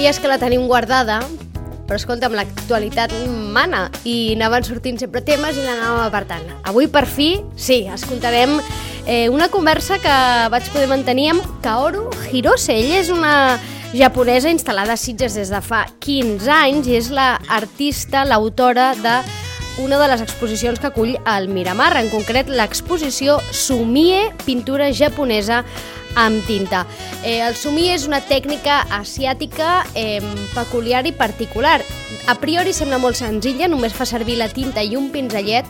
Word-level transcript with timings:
dies 0.00 0.16
que 0.16 0.30
la 0.30 0.38
tenim 0.40 0.62
guardada, 0.64 1.18
però 1.84 1.98
escolta'm, 1.98 2.32
l'actualitat 2.32 3.12
mana 3.52 3.82
i 4.08 4.32
anaven 4.32 4.64
sortint 4.64 4.96
sempre 5.02 5.20
temes 5.26 5.58
i 5.58 5.64
l'anàvem 5.66 6.06
apartant. 6.06 6.46
Avui, 6.70 6.88
per 6.88 7.02
fi, 7.04 7.34
sí, 7.60 7.82
escoltarem 7.92 8.54
eh, 9.04 9.28
una 9.28 9.50
conversa 9.52 9.98
que 10.00 10.14
vaig 10.54 10.70
poder 10.72 10.88
mantenir 10.88 11.34
amb 11.34 11.44
Kaoru 11.60 12.06
Hirose. 12.30 12.78
Ella 12.78 13.02
és 13.02 13.12
una 13.12 13.34
japonesa 13.92 14.48
instal·lada 14.48 14.96
a 14.96 15.00
Sitges 15.00 15.36
des 15.36 15.52
de 15.52 15.60
fa 15.60 15.82
15 16.00 16.48
anys 16.54 16.88
i 16.88 16.96
és 16.96 17.12
l'artista, 17.12 18.24
l'autora 18.24 18.94
de 19.02 19.18
una 19.78 19.98
de 19.98 20.08
les 20.08 20.20
exposicions 20.20 20.80
que 20.80 20.90
acull 20.90 21.16
el 21.24 21.48
Miramar, 21.48 21.94
en 22.00 22.10
concret 22.10 22.50
l'exposició 22.50 23.38
Sumie, 23.52 24.30
pintura 24.44 24.90
japonesa 24.92 25.64
amb 26.18 26.44
tinta. 26.46 26.84
Eh, 27.22 27.40
el 27.46 27.54
sumí 27.54 27.88
és 27.92 28.06
una 28.08 28.20
tècnica 28.20 28.82
asiàtica 28.98 29.84
eh, 29.94 30.20
peculiar 30.54 31.06
i 31.06 31.12
particular. 31.14 31.80
A 32.30 32.36
priori 32.38 32.70
sembla 32.70 33.00
molt 33.02 33.18
senzilla, 33.18 33.66
només 33.66 33.90
fa 33.90 34.04
servir 34.06 34.36
la 34.38 34.46
tinta 34.46 34.84
i 34.86 34.92
un 34.94 35.08
pinzellet, 35.10 35.66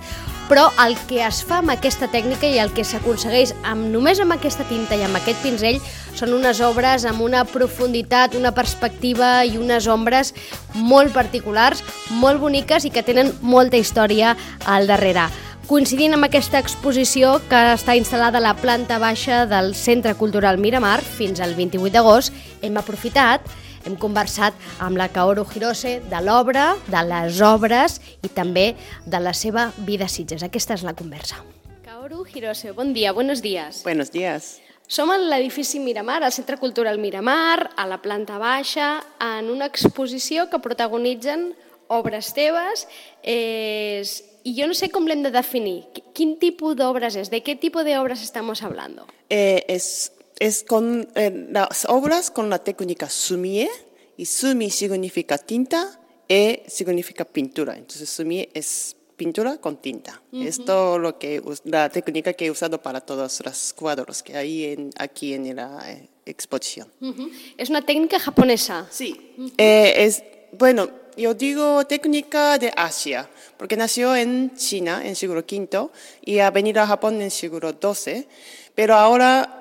però 0.51 0.67
el 0.85 0.93
que 1.09 1.23
es 1.25 1.39
fa 1.47 1.63
amb 1.63 1.73
aquesta 1.73 2.11
tècnica 2.13 2.51
i 2.53 2.59
el 2.61 2.69
que 2.77 2.85
s'aconsegueix 2.85 3.55
amb, 3.65 3.87
només 3.89 4.21
amb 4.21 4.35
aquesta 4.35 4.67
tinta 4.69 4.99
i 4.99 5.05
amb 5.07 5.17
aquest 5.17 5.41
pinzell 5.41 5.79
són 6.19 6.35
unes 6.37 6.61
obres 6.61 7.07
amb 7.09 7.25
una 7.25 7.47
profunditat, 7.49 8.37
una 8.37 8.53
perspectiva 8.53 9.31
i 9.49 9.57
unes 9.57 9.89
ombres 9.89 10.35
molt 10.75 11.17
particulars, 11.17 11.81
molt 12.21 12.45
boniques 12.45 12.85
i 12.85 12.93
que 12.93 13.07
tenen 13.09 13.33
molta 13.41 13.81
història 13.81 14.35
al 14.69 14.91
darrere. 14.91 15.31
Coincidint 15.71 16.19
amb 16.19 16.29
aquesta 16.29 16.61
exposició 16.61 17.39
que 17.49 17.63
està 17.73 17.97
instal·lada 17.97 18.37
a 18.37 18.45
la 18.51 18.57
planta 18.61 19.01
baixa 19.01 19.47
del 19.49 19.73
Centre 19.79 20.13
Cultural 20.19 20.61
Miramar 20.61 20.99
fins 21.01 21.41
al 21.41 21.57
28 21.57 21.97
d'agost, 21.97 22.37
hem 22.61 22.77
aprofitat 22.77 23.49
hem 23.85 23.97
conversat 24.01 24.57
amb 24.81 24.99
la 25.01 25.09
Kaoru 25.13 25.45
Hirose 25.49 25.99
de 26.11 26.23
l'obra, 26.25 26.75
de 26.91 27.05
les 27.09 27.41
obres 27.45 28.01
i 28.23 28.29
també 28.29 28.75
de 29.07 29.21
la 29.21 29.33
seva 29.35 29.71
vida 29.87 30.07
a 30.07 30.13
Sitges. 30.13 30.45
Aquesta 30.47 30.77
és 30.77 30.85
la 30.87 30.95
conversa. 30.95 31.41
Kaoru 31.85 32.25
Hirose, 32.27 32.73
bon 32.73 32.93
dia, 32.93 33.13
buenos 33.13 33.43
días. 33.43 33.83
Buenos 33.85 34.11
días. 34.11 34.59
Som 34.91 35.13
a 35.15 35.19
l'edifici 35.23 35.79
Miramar, 35.79 36.25
al 36.25 36.33
Centre 36.35 36.57
Cultural 36.59 36.99
Miramar, 36.99 37.71
a 37.77 37.87
la 37.87 38.01
planta 38.03 38.39
baixa, 38.43 39.05
en 39.23 39.51
una 39.51 39.69
exposició 39.71 40.49
que 40.51 40.59
protagonitzen 40.59 41.53
obres 41.91 42.33
teves 42.35 42.87
eh, 43.23 44.03
i 44.43 44.55
jo 44.57 44.67
no 44.67 44.75
sé 44.75 44.89
com 44.91 45.07
l'hem 45.07 45.23
de 45.23 45.31
definir. 45.31 45.85
Quin 46.17 46.37
tipus 46.43 46.75
d'obres 46.79 47.15
és? 47.19 47.31
De 47.31 47.39
què 47.39 47.55
tipus 47.61 47.87
d'obres 47.87 48.23
estamos 48.27 48.65
hablando? 48.67 49.07
Eh, 49.29 49.63
es 49.69 50.11
es 50.41 50.65
con 50.65 51.07
eh, 51.15 51.47
las 51.51 51.85
obras 51.89 52.31
con 52.31 52.49
la 52.51 52.59
técnica 52.59 53.09
sumie, 53.09 53.69
y 54.17 54.25
sumi 54.27 54.71
significa 54.71 55.39
tinta, 55.39 56.01
e 56.29 56.65
significa 56.67 57.25
pintura. 57.25 57.77
Entonces 57.77 58.09
sumie 58.09 58.49
es 58.55 58.97
pintura 59.17 59.59
con 59.59 59.77
tinta. 59.77 60.23
Uh 60.33 60.39
-huh. 60.39 60.47
Esto 60.47 60.97
es 60.97 61.03
lo 61.03 61.19
que, 61.19 61.43
la 61.65 61.91
técnica 61.91 62.33
que 62.33 62.47
he 62.47 62.51
usado 62.51 62.81
para 62.81 63.01
todos 63.01 63.43
los 63.45 63.73
cuadros 63.75 64.23
que 64.23 64.37
hay 64.37 64.65
en, 64.73 64.91
aquí 64.97 65.35
en 65.35 65.55
la 65.55 65.79
eh, 65.91 66.09
exposición. 66.25 66.89
Uh 67.01 67.13
-huh. 67.13 67.31
¿Es 67.59 67.69
una 67.69 67.83
técnica 67.83 68.19
japonesa? 68.19 68.87
Sí. 68.91 69.35
Uh 69.37 69.43
-huh. 69.43 69.53
eh, 69.59 69.93
es, 70.07 70.23
bueno, 70.53 70.89
yo 71.19 71.35
digo 71.35 71.85
técnica 71.85 72.57
de 72.57 72.73
Asia, 72.75 73.29
porque 73.59 73.77
nació 73.77 74.17
en 74.17 74.55
China 74.57 75.03
en 75.05 75.15
siglo 75.15 75.41
V 75.41 75.91
y 76.25 76.39
ha 76.39 76.51
venido 76.51 76.81
a 76.81 76.87
Japón 76.87 77.21
en 77.21 77.31
siglo 77.31 77.73
XII, 77.73 78.27
pero 78.75 78.95
ahora 78.95 79.60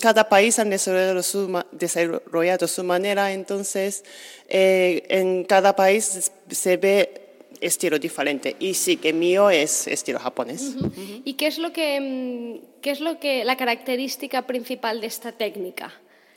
cada 0.00 0.28
país 0.28 0.58
ha 0.58 0.64
desarrollado 0.64 1.22
su, 1.22 1.62
desarrollado 1.72 2.66
su 2.66 2.84
manera, 2.84 3.32
entonces 3.32 4.04
eh, 4.48 5.04
en 5.08 5.44
cada 5.44 5.76
país 5.76 6.30
se 6.50 6.76
ve 6.76 7.22
estilo 7.60 7.98
diferente. 7.98 8.56
Y 8.58 8.74
sí, 8.74 8.96
que 8.96 9.12
mío 9.12 9.50
es 9.50 9.86
estilo 9.86 10.18
japonés. 10.18 10.62
Uh 10.62 10.80
-huh. 10.80 10.84
Uh 10.84 10.90
-huh. 10.90 11.22
¿Y 11.24 11.34
qué 11.34 11.46
es 11.46 11.58
lo 11.58 11.72
que, 11.72 12.00
mm, 12.00 12.80
qué 12.80 12.90
es 12.90 13.00
lo 13.00 13.18
que 13.18 13.44
la 13.44 13.56
característica 13.56 14.46
principal 14.46 15.00
de 15.00 15.06
esta 15.06 15.32
técnica? 15.32 15.92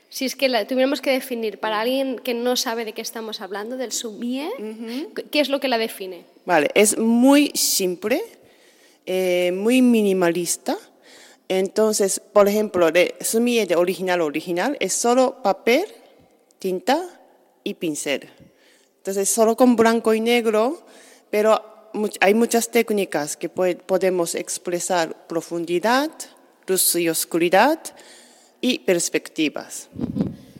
Si 0.10 0.26
es 0.26 0.36
que 0.36 0.48
la 0.48 0.66
tuviéramos 0.68 1.02
que 1.02 1.12
definir 1.12 1.58
para 1.58 1.82
alguien 1.82 2.20
que 2.20 2.34
no 2.34 2.56
sabe 2.56 2.86
de 2.86 2.94
qué 2.94 3.02
estamos 3.02 3.42
hablando, 3.42 3.76
del 3.76 3.92
sumie, 3.92 4.48
uh 4.60 4.62
-huh. 4.62 5.30
¿qué 5.32 5.40
es 5.40 5.50
lo 5.50 5.60
que 5.60 5.68
la 5.68 5.78
define? 5.78 6.26
Vale, 6.46 6.70
es 6.76 6.98
muy 6.98 7.52
simple, 7.56 8.22
eh, 9.06 9.52
muy 9.54 9.82
minimalista 9.82 10.78
entonces, 11.48 12.20
por 12.20 12.48
ejemplo, 12.48 12.92
de 12.92 13.16
sumie 13.22 13.66
de 13.66 13.76
original 13.76 14.22
original 14.22 14.78
es 14.80 14.94
solo 14.94 15.42
papel, 15.44 15.86
tinta 16.60 17.22
y 17.64 17.76
pincel. 17.76 18.30
Entonces, 18.98 19.30
solo 19.30 19.56
con 19.56 19.76
blanco 19.76 20.14
y 20.14 20.20
negro, 20.20 20.86
pero 21.30 21.92
hay 22.20 22.34
muchas 22.34 22.70
técnicas 22.70 23.38
que 23.38 23.50
podemos 23.50 24.36
expresar 24.36 25.28
profundidad, 25.28 26.10
luz 26.68 26.96
y 26.96 27.10
oscuridad 27.10 27.80
y 28.62 28.80
perspectivas. 28.80 29.90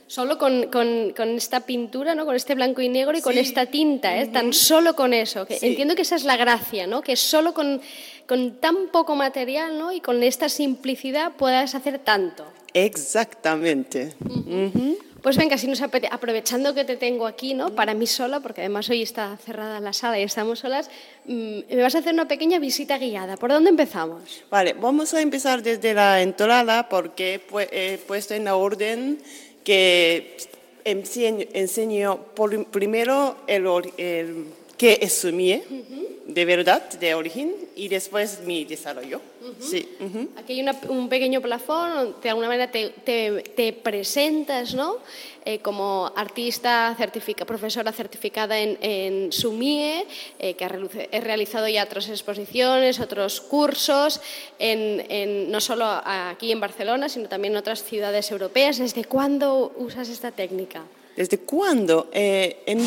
Solo 0.08 0.38
con, 0.38 0.68
con, 0.68 1.14
con, 1.18 1.30
esta 1.30 1.62
pintura, 1.62 2.14
¿no? 2.14 2.26
con 2.26 2.36
este 2.36 2.54
blanco 2.54 2.82
y 2.82 2.90
negro 2.90 3.14
y 3.14 3.18
sí. 3.18 3.24
con 3.24 3.38
esta 3.38 3.66
tinta, 3.66 4.16
¿eh? 4.22 4.28
tan 4.28 4.54
solo 4.54 4.96
con 4.96 5.14
eso. 5.14 5.48
Que 5.48 5.58
sí. 5.58 5.66
Entiendo 5.66 5.96
que 5.96 6.04
esa 6.04 6.16
es 6.16 6.24
la 6.24 6.38
gracia, 6.38 6.86
¿no? 6.86 7.02
que 7.02 7.16
solo 7.16 7.56
con, 7.56 7.82
con 8.28 8.58
tan 8.58 8.88
poco 8.92 9.16
material 9.16 9.78
¿no? 9.78 9.92
y 9.92 10.02
con 10.02 10.24
esta 10.24 10.50
simplicidad 10.50 11.34
puedas 11.34 11.76
hacer 11.76 12.00
tanto. 12.00 12.46
Exactamente. 12.74 14.14
Uh 14.24 14.28
-huh. 14.28 14.46
Uh 14.46 14.72
-huh. 14.74 14.98
Pues 15.26 15.38
venga, 15.38 15.58
si 15.58 15.66
nos 15.68 15.82
aprovechando 15.82 16.76
que 16.76 16.86
te 16.86 16.98
tengo 16.98 17.26
aquí, 17.26 17.56
¿no? 17.56 17.74
Para 17.74 17.96
mí 17.96 18.06
sola, 18.06 18.42
porque 18.42 18.62
además 18.62 18.88
hoy 18.92 19.02
está 19.02 19.36
cerrada 19.38 19.80
la 19.80 19.92
sala 19.92 20.20
y 20.20 20.22
estamos 20.22 20.60
solas, 20.60 20.92
mmm, 21.26 21.62
me 21.68 21.82
vas 21.82 21.96
a 21.96 21.98
hacer 21.98 22.14
una 22.14 22.28
pequeña 22.28 22.60
visita 22.60 23.00
guiada. 23.00 23.36
¿Por 23.36 23.50
dónde 23.50 23.72
empezamos? 23.72 24.44
Vale, 24.52 24.74
vamos 24.74 25.16
a 25.16 25.22
empezar 25.22 25.64
desde 25.64 25.96
la 25.96 26.22
entrada 26.22 26.88
porque 26.90 27.42
he 27.72 27.98
puesto 27.98 28.36
en 28.36 28.44
la 28.44 28.56
orden 28.56 29.18
que 29.64 30.38
enseño, 30.84 31.48
enseño 31.54 32.20
por, 32.36 32.68
primero 32.68 33.38
el, 33.48 33.66
el 33.98 34.46
que 34.78 35.00
es 35.02 35.14
sumie, 35.22 35.64
uh 35.70 35.74
-huh. 35.74 36.08
de 36.26 36.46
verdad, 36.46 36.84
de 37.00 37.16
origen, 37.16 37.56
y 37.76 37.88
después 37.88 38.42
mi 38.46 38.66
desarrollo. 38.66 39.22
Uh 39.42 39.48
-huh. 39.48 39.54
sí. 39.62 39.88
Uh 40.00 40.06
-huh. 40.06 40.28
Aquí 40.38 40.54
hay 40.54 40.62
una, 40.62 40.76
un 40.90 41.08
pequeño 41.08 41.42
plafón, 41.42 42.16
de 42.22 42.30
alguna 42.30 42.48
manera 42.48 42.72
te, 42.72 42.90
te, 43.04 43.42
te 43.56 43.74
presentas 43.74 44.74
¿no? 44.74 44.98
Eh, 45.46 45.60
como 45.60 46.12
artista, 46.16 46.96
certifica, 46.98 47.46
profesora 47.46 47.92
certificada 47.92 48.60
en, 48.60 48.78
en 48.82 49.32
Sumie, 49.32 50.06
eh, 50.40 50.56
que 50.56 50.66
ha 50.66 51.22
realizado 51.22 51.68
ya 51.68 51.84
otras 51.84 52.10
exposiciones, 52.10 53.00
otros 53.00 53.42
cursos, 53.42 54.20
en, 54.58 55.06
en, 55.10 55.52
no 55.52 55.62
solo 55.62 55.86
aquí 56.04 56.52
en 56.52 56.60
Barcelona, 56.60 57.10
sino 57.10 57.30
también 57.30 57.54
en 57.54 57.58
otras 57.60 57.84
ciudades 57.84 58.32
europeas. 58.32 58.80
¿Desde 58.80 59.04
cuándo 59.06 59.72
usas 59.78 60.10
esta 60.10 60.32
técnica? 60.32 60.82
¿Desde 61.16 61.40
cuándo? 61.40 62.10
Eh, 62.12 62.64
en, 62.66 62.80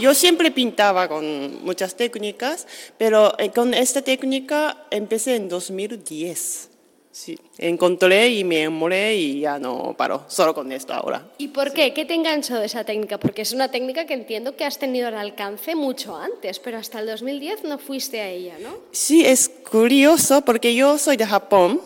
yo 0.00 0.14
siempre 0.14 0.50
pintaba 0.50 1.08
con 1.08 1.64
muchas 1.64 1.94
técnicas, 1.96 2.66
pero 2.96 3.38
eh, 3.38 3.50
con 3.50 3.74
esta 3.74 4.02
técnica 4.02 4.86
empecé 4.90 5.36
en 5.36 5.48
2010. 5.48 6.70
Sí, 7.10 7.36
encontré 7.58 8.28
y 8.28 8.44
me 8.44 8.60
enamoré 8.60 9.16
y 9.16 9.40
ya 9.40 9.58
no 9.58 9.94
paro, 9.96 10.24
solo 10.28 10.54
con 10.54 10.70
esto 10.70 10.94
ahora. 10.94 11.26
¿Y 11.38 11.48
por 11.48 11.72
qué? 11.72 11.92
¿Qué 11.92 12.04
te 12.04 12.14
enganchó 12.14 12.56
de 12.56 12.66
esa 12.66 12.84
técnica? 12.84 13.18
Porque 13.18 13.42
es 13.42 13.52
una 13.52 13.70
técnica 13.72 14.06
que 14.06 14.14
entiendo 14.14 14.54
que 14.54 14.64
has 14.64 14.78
tenido 14.78 15.08
al 15.08 15.16
alcance 15.16 15.74
mucho 15.74 16.16
antes, 16.16 16.60
pero 16.60 16.78
hasta 16.78 17.00
el 17.00 17.06
2010 17.06 17.64
no 17.64 17.78
fuiste 17.78 18.20
a 18.20 18.28
ella, 18.28 18.54
¿no? 18.62 18.76
Sí, 18.92 19.24
es 19.26 19.48
curioso 19.48 20.42
porque 20.42 20.76
yo 20.76 20.96
soy 20.96 21.16
de 21.16 21.26
Japón 21.26 21.80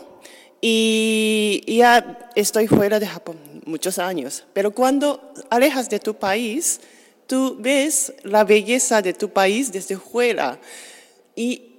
y 0.61 1.63
ya 1.67 2.29
estoy 2.35 2.67
fuera 2.67 2.99
de 2.99 3.07
Japón 3.07 3.52
muchos 3.65 3.99
años, 3.99 4.45
pero 4.53 4.71
cuando 4.71 5.33
alejas 5.49 5.89
de 5.89 5.99
tu 5.99 6.15
país, 6.15 6.81
tú 7.27 7.57
ves 7.59 8.13
la 8.23 8.43
belleza 8.43 9.01
de 9.01 9.13
tu 9.13 9.29
país 9.29 9.71
desde 9.71 9.97
fuera. 9.97 10.59
Y 11.35 11.73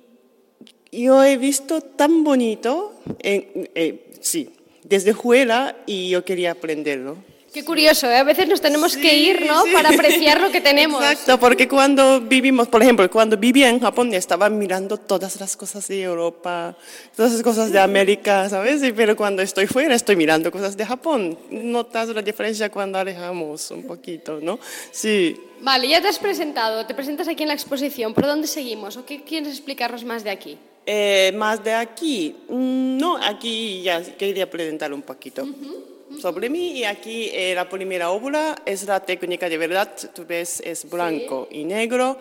yo 0.91 1.23
he 1.23 1.37
visto 1.37 1.81
tan 1.81 2.25
bonito, 2.25 2.95
eh, 3.21 4.13
sí, 4.21 4.51
desde 4.83 5.15
fuera 5.15 5.77
y 5.87 6.11
yo 6.11 6.25
quería 6.25 6.53
aprenderlo. 6.53 7.17
Qué 7.55 7.65
curioso, 7.65 8.11
¿eh? 8.11 8.17
a 8.17 8.25
veces 8.25 8.49
nos 8.49 8.61
tenemos 8.61 8.95
sí, 8.95 9.01
que 9.01 9.17
ir 9.17 9.47
¿no? 9.47 9.63
Sí. 9.63 9.71
para 9.73 9.91
apreciar 9.91 10.41
lo 10.41 10.51
que 10.51 10.61
tenemos. 10.71 11.01
Exacto, 11.01 11.39
porque 11.39 11.69
cuando 11.69 12.21
vivimos, 12.21 12.67
por 12.67 12.83
ejemplo, 12.83 13.09
cuando 13.09 13.37
vivía 13.37 13.69
en 13.69 13.79
Japón 13.79 14.13
estaba 14.13 14.51
mirando 14.51 14.97
todas 14.97 15.39
las 15.39 15.57
cosas 15.57 15.87
de 15.87 16.03
Europa, 16.03 16.77
todas 17.15 17.33
las 17.33 17.43
cosas 17.45 17.71
de 17.71 17.79
América, 17.79 18.49
¿sabes? 18.49 18.83
Pero 18.97 19.15
cuando 19.15 19.41
estoy 19.41 19.69
fuera 19.69 19.95
estoy 19.95 20.17
mirando 20.17 20.51
cosas 20.51 20.77
de 20.77 20.85
Japón. 20.85 21.39
Notas 21.49 22.09
la 22.09 22.23
diferencia 22.23 22.71
cuando 22.71 22.99
alejamos 22.99 23.71
un 23.71 23.87
poquito, 23.87 24.41
¿no? 24.43 24.59
Sí. 24.91 25.41
Vale, 25.61 25.87
ya 25.87 26.03
te 26.03 26.09
has 26.09 26.19
presentado, 26.19 26.85
te 26.87 26.93
presentas 26.93 27.29
aquí 27.29 27.45
en 27.45 27.51
la 27.51 27.55
exposición. 27.55 28.15
¿Por 28.15 28.27
dónde 28.27 28.49
seguimos? 28.49 28.97
¿O 28.97 29.07
qué 29.07 29.23
quieres 29.23 29.51
explicarnos 29.51 30.03
más 30.03 30.25
de 30.25 30.31
aquí? 30.31 30.59
Eh, 30.87 31.33
más 31.37 31.63
de 31.63 31.73
aquí. 31.73 32.35
No, 32.49 33.17
aquí 33.17 33.81
ya 33.83 34.03
quería 34.03 34.51
presentar 34.51 34.93
un 34.93 35.03
poquito. 35.03 35.45
Uh 35.45 35.47
-huh. 35.47 35.94
Sobre 36.21 36.49
mí 36.49 36.73
y 36.79 36.85
aquí 36.85 37.29
eh, 37.33 37.53
la 37.55 37.69
primera 37.69 38.11
obra 38.11 38.57
es 38.67 38.85
la 38.85 39.01
técnica 39.01 39.49
de 39.49 39.59
verdad, 39.59 39.91
tú 40.15 40.25
ves, 40.27 40.61
es 40.65 40.89
blanco 40.89 41.49
y 41.51 41.65
negro. 41.65 42.19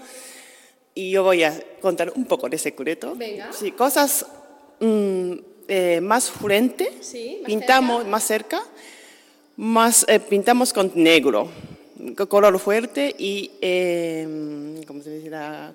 Y 0.95 1.09
yo 1.11 1.23
voy 1.23 1.43
a 1.43 1.59
contar 1.81 2.11
un 2.15 2.25
poco 2.25 2.47
de 2.49 2.57
secreto. 2.57 3.13
Venga. 3.15 3.51
Sí, 3.51 3.71
cosas 3.71 4.25
mm, 4.79 5.33
eh, 5.67 5.99
más 6.01 6.29
frente, 6.29 6.91
Sí, 7.01 7.37
más 7.41 7.47
pintamos 7.47 7.97
cerca. 7.97 8.11
más 8.11 8.23
cerca, 8.23 8.63
más 9.57 10.05
eh, 10.07 10.19
pintamos 10.19 10.71
con 10.73 10.91
negro, 10.95 11.49
co- 12.15 12.27
color 12.29 12.59
fuerte 12.59 13.15
y, 13.17 13.51
eh, 13.61 14.81
¿cómo 14.87 15.01
se 15.01 15.11
dice? 15.17 15.29
La 15.29 15.73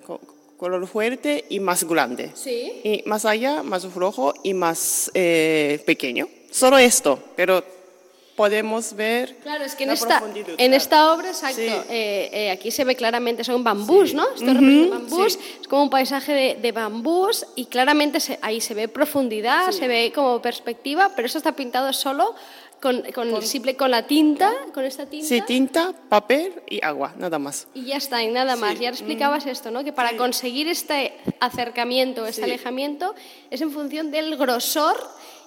color 0.57 0.85
fuerte 0.87 1.45
y 1.49 1.59
más 1.59 1.83
grande. 1.85 2.31
Sí. 2.33 2.71
Y 2.83 3.03
más 3.05 3.25
allá, 3.25 3.63
más 3.63 3.85
flojo 3.87 4.33
y 4.43 4.53
más 4.53 5.09
eh, 5.13 5.81
pequeño. 5.85 6.27
Solo 6.51 6.77
esto, 6.77 7.21
pero 7.35 7.63
podemos 8.39 8.93
ver 8.95 9.35
Claro, 9.43 9.65
es 9.65 9.75
que 9.75 9.83
en 9.83 9.91
esta, 9.91 10.23
en 10.57 10.73
esta 10.73 11.11
obra, 11.13 11.27
exacto, 11.27 11.57
Sí. 11.57 11.67
eh, 11.89 12.29
eh, 12.31 12.51
aquí 12.51 12.71
se 12.71 12.85
ve 12.85 12.95
claramente, 12.95 13.43
son 13.43 13.65
bambús, 13.65 14.13
¿no? 14.13 14.23
Esto 14.33 14.45
representa 14.53 14.95
bambús, 14.95 15.33
sí. 15.33 15.39
es 15.61 15.67
como 15.67 15.83
un 15.83 15.89
paisaje 15.89 16.31
de, 16.31 16.55
de 16.55 16.71
bambús 16.71 17.45
y 17.57 17.65
claramente 17.65 18.21
se- 18.21 18.39
ahí 18.41 18.61
se 18.61 18.73
ve 18.73 18.87
profundidad, 18.87 19.71
se 19.71 19.89
ve 19.89 20.13
como 20.15 20.41
perspectiva, 20.41 21.11
pero 21.17 21.25
eso 21.25 21.37
está 21.37 21.51
pintado 21.51 21.91
solo 21.91 22.33
con, 22.81 23.03
con, 23.13 23.41
simple, 23.41 23.75
con 23.75 23.91
la 23.91 24.07
tinta, 24.07 24.53
con 24.73 24.85
esta 24.85 25.05
tinta. 25.05 25.27
Sí, 25.27 25.41
tinta, 25.41 25.91
papel 26.07 26.53
y 26.69 26.81
agua, 26.81 27.13
nada 27.17 27.37
más. 27.37 27.67
Y 27.73 27.87
ya 27.87 27.97
está, 27.97 28.23
y 28.23 28.29
nada 28.29 28.55
más. 28.55 28.69
Sí. 28.71 28.77
Mm. 28.77 28.81
Y 28.83 28.85
ahora 28.85 28.95
explicabas 28.97 29.45
esto, 29.47 29.69
¿no? 29.69 29.83
Que 29.83 29.91
para 29.91 30.15
conseguir 30.15 30.69
este 30.69 31.11
acercamiento, 31.41 32.25
este 32.25 32.43
Sí. 32.43 32.49
alejamiento, 32.49 33.15
es 33.51 33.59
en 33.59 33.71
función 33.71 34.11
del 34.11 34.37
grosor 34.37 34.95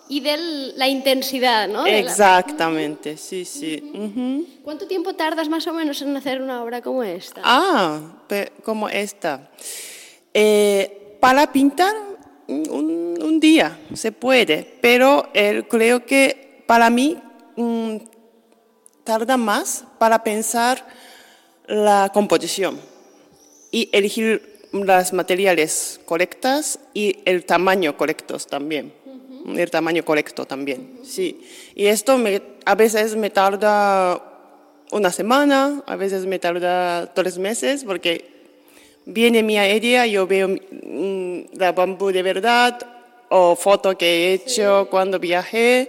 y 0.09 0.21
de 0.21 0.37
la 0.77 0.89
intensidad, 0.89 1.69
¿no? 1.69 1.87
Exactamente, 1.87 3.17
sí, 3.17 3.45
sí. 3.45 4.61
¿Cuánto 4.63 4.87
tiempo 4.87 5.15
tardas 5.15 5.49
más 5.49 5.67
o 5.67 5.73
menos 5.73 6.03
en 6.03 6.17
hacer 6.17 6.43
una 6.43 6.63
obra 6.63 6.83
como 6.83 7.03
esta? 7.03 7.41
Ah, 7.45 8.01
como 8.63 8.89
esta. 8.89 9.51
Eh, 10.35 11.17
para 11.21 11.51
pintar 11.53 11.95
un, 12.49 13.19
un 13.23 13.41
día 13.41 13.79
se 13.95 14.13
puede, 14.13 14.79
pero 14.81 15.29
eh, 15.35 15.63
creo 15.69 16.05
que 16.05 16.65
para 16.67 16.91
mí 16.91 17.19
mm, 17.57 17.97
tarda 19.05 19.37
más 19.37 19.85
para 19.99 20.23
pensar 20.23 20.87
la 21.67 22.11
composición 22.13 22.81
y 23.71 23.89
elegir 23.93 24.69
los 24.73 25.13
materiales 25.13 26.01
correctos 26.05 26.79
y 26.95 27.19
el 27.25 27.45
tamaño 27.45 27.97
correctos 27.97 28.47
también. 28.47 28.93
El 29.47 29.71
tamaño 29.71 30.05
correcto 30.05 30.45
también, 30.47 31.01
sí. 31.03 31.41
Y 31.75 31.87
esto 31.87 32.17
me, 32.19 32.43
a 32.65 32.75
veces 32.75 33.17
me 33.17 33.31
tarda 33.31 34.23
una 34.93 35.11
semana, 35.11 35.83
a 35.87 35.97
veces 35.97 36.27
me 36.27 36.39
tarda 36.39 37.13
tres 37.15 37.39
meses, 37.39 37.85
porque 37.85 38.31
viene 39.05 39.43
mi 39.43 39.55
idea, 39.55 40.07
yo 40.07 40.27
veo 40.27 40.49
mm, 40.49 41.57
la 41.59 41.73
bambú 41.73 42.13
de 42.13 42.23
verdad 42.23 42.79
o 43.31 43.57
foto 43.57 43.97
que 43.97 44.07
he 44.07 44.35
hecho 44.35 44.89
cuando 44.91 45.19
viajé 45.19 45.89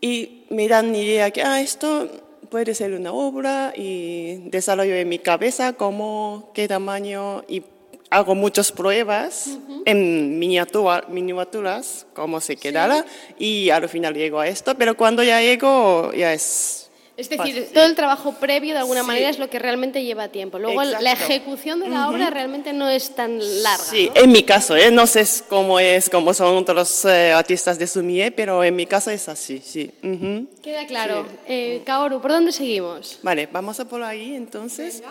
y 0.00 0.44
me 0.50 0.66
dan 0.66 0.94
idea 0.94 1.30
que 1.30 1.42
ah, 1.42 1.60
esto 1.60 2.08
puede 2.48 2.74
ser 2.74 2.94
una 2.94 3.12
obra 3.12 3.72
y 3.76 4.48
desarrollo 4.48 4.94
en 4.94 5.08
mi 5.08 5.18
cabeza 5.18 5.74
cómo, 5.74 6.50
qué 6.54 6.66
tamaño 6.66 7.44
y 7.48 7.62
hago 8.10 8.34
muchas 8.34 8.72
pruebas 8.72 9.50
en 9.84 10.38
miniatura, 10.38 11.04
miniaturas, 11.08 12.06
cómo 12.14 12.40
se 12.40 12.56
quedará 12.56 13.04
y 13.38 13.70
al 13.70 13.88
final 13.88 14.14
llego 14.14 14.40
a 14.40 14.48
esto, 14.48 14.74
pero 14.76 14.96
cuando 14.96 15.22
ya 15.22 15.40
llego 15.40 16.12
ya 16.12 16.32
es... 16.32 16.84
Es 17.18 17.28
decir, 17.28 17.52
fácil. 17.56 17.66
todo 17.74 17.84
el 17.84 17.96
trabajo 17.96 18.32
previo 18.38 18.74
de 18.74 18.78
alguna 18.78 19.00
Sí. 19.00 19.06
manera 19.08 19.28
es 19.28 19.40
lo 19.40 19.50
que 19.50 19.58
realmente 19.58 20.04
lleva 20.04 20.28
tiempo. 20.28 20.60
Luego 20.60 20.82
el- 20.82 20.92
la 20.92 20.98
Exacto. 21.00 21.24
ejecución 21.32 21.80
de 21.80 21.88
la 21.88 22.08
obra 22.08 22.30
realmente 22.30 22.72
no 22.72 22.88
es 22.88 23.12
tan 23.16 23.40
larga. 23.64 23.82
Sí, 23.84 24.08
¿no? 24.14 24.22
en 24.22 24.30
mi 24.30 24.44
caso, 24.44 24.76
¿eh? 24.76 24.92
no 24.92 25.04
sé 25.08 25.26
cómo 25.48 25.80
es, 25.80 26.08
cómo 26.08 26.32
son 26.32 26.56
otros 26.58 27.04
eh, 27.06 27.32
artistas 27.32 27.76
de 27.76 27.88
Sumie, 27.88 28.30
pero 28.30 28.62
en 28.62 28.76
mi 28.76 28.86
caso 28.86 29.10
es 29.10 29.28
así, 29.28 29.60
sí. 29.64 29.90
Ujú. 30.00 30.46
Queda 30.62 30.86
claro. 30.86 31.26
Eh, 31.48 31.82
Kaoru, 31.84 32.20
¿por 32.20 32.30
dónde 32.30 32.52
seguimos? 32.52 33.18
Vale, 33.22 33.48
vamos 33.50 33.80
a 33.80 33.84
por 33.88 34.00
ahí 34.04 34.36
entonces. 34.36 35.02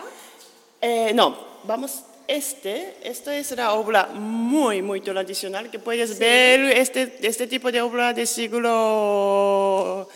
Eh, 0.80 1.12
no, 1.14 1.36
vamos, 1.64 2.04
este, 2.28 2.94
esto 3.02 3.30
es 3.30 3.50
una 3.52 3.72
obra 3.72 4.06
muy, 4.12 4.82
muy 4.82 5.00
tradicional 5.00 5.70
que 5.70 5.78
puedes 5.78 6.18
ver, 6.18 6.60
este, 6.76 7.18
este 7.22 7.46
tipo 7.46 7.72
de 7.72 7.80
obra 7.80 8.12
del 8.12 8.26
siglo 8.26 10.06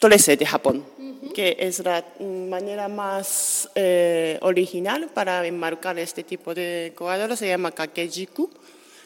XIII 0.00 0.36
de 0.36 0.46
Japón, 0.46 0.84
que 1.34 1.56
es 1.60 1.80
la 1.80 2.02
manera 2.20 2.88
más 2.88 3.68
eh, 3.74 4.38
original 4.40 5.10
para 5.12 5.46
enmarcar 5.46 5.98
este 5.98 6.24
tipo 6.24 6.54
de 6.54 6.94
cuadros, 6.96 7.38
se 7.38 7.48
llama 7.48 7.70
kakejiku, 7.70 8.50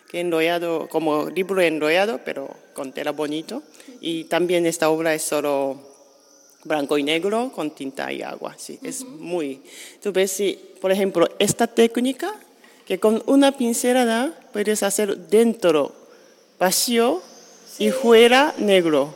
que 0.08 0.20
enrollado, 0.20 0.88
como 0.88 1.28
libro 1.28 1.60
enrollado, 1.60 2.20
pero 2.24 2.48
con 2.74 2.92
tela 2.92 3.10
bonito. 3.10 3.64
Y 4.00 4.24
también 4.24 4.66
esta 4.66 4.88
obra 4.88 5.14
es 5.14 5.22
solo 5.22 5.93
blanco 6.64 6.98
y 6.98 7.02
negro 7.02 7.52
con 7.54 7.70
tinta 7.70 8.12
y 8.12 8.22
agua. 8.22 8.54
Sí, 8.56 8.78
es 8.82 9.04
muy. 9.04 9.60
Tú 10.02 10.12
ves, 10.12 10.32
si, 10.32 10.58
por 10.80 10.90
ejemplo, 10.92 11.28
esta 11.38 11.66
técnica 11.66 12.34
que 12.86 12.98
con 12.98 13.22
una 13.26 13.52
pincelada 13.52 14.32
puedes 14.52 14.82
hacer 14.82 15.16
dentro 15.16 15.92
vacío 16.58 17.22
y 17.78 17.90
fuera 17.90 18.54
negro, 18.58 19.14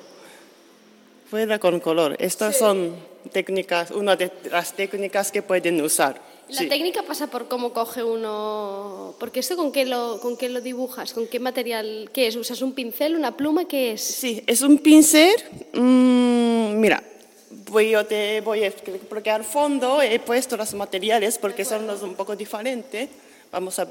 fuera 1.31 1.59
con 1.59 1.81
color. 1.81 2.17
Estas 2.19 2.57
son 2.59 2.95
técnicas, 3.33 3.91
una 3.91 4.17
de 4.17 4.31
las 4.51 4.75
técnicas 4.75 5.31
que 5.31 5.43
pueden 5.43 5.81
usar. 5.83 6.21
La 6.49 6.61
Sí. 6.61 6.67
técnica 6.69 7.03
pasa 7.03 7.27
por 7.27 7.47
cómo 7.47 7.75
coge 7.75 8.03
uno... 8.03 9.15
Porque 9.21 9.41
esto 9.41 9.55
con 9.55 9.71
qué, 9.71 9.85
lo, 9.85 10.19
con 10.23 10.35
qué 10.39 10.49
lo 10.49 10.63
dibujas, 10.63 11.13
con 11.13 11.27
qué 11.27 11.39
material, 11.39 12.09
¿qué 12.15 12.27
es? 12.27 12.37
¿Usas 12.37 12.63
un 12.63 12.73
pincel, 12.73 13.17
una 13.17 13.37
pluma? 13.37 13.67
¿Qué 13.69 13.93
es? 13.93 14.01
Sí, 14.01 14.43
es 14.47 14.63
un 14.63 14.79
pincel. 14.79 15.31
mm, 15.75 16.81
mira, 16.81 17.03
voy, 17.71 17.91
yo 17.91 18.05
te 18.07 18.41
voy 18.41 18.65
a 18.65 18.73
porque 19.09 19.31
al 19.31 19.45
fondo 19.45 20.03
he 20.03 20.19
puesto 20.21 20.57
los 20.57 20.75
materiales 20.75 21.39
porque 21.39 21.65
son 21.65 21.87
los 21.87 22.03
un 22.03 22.15
poco 22.15 22.37
diferentes. 22.37 23.09
Vamos 23.51 23.79
a 23.79 23.89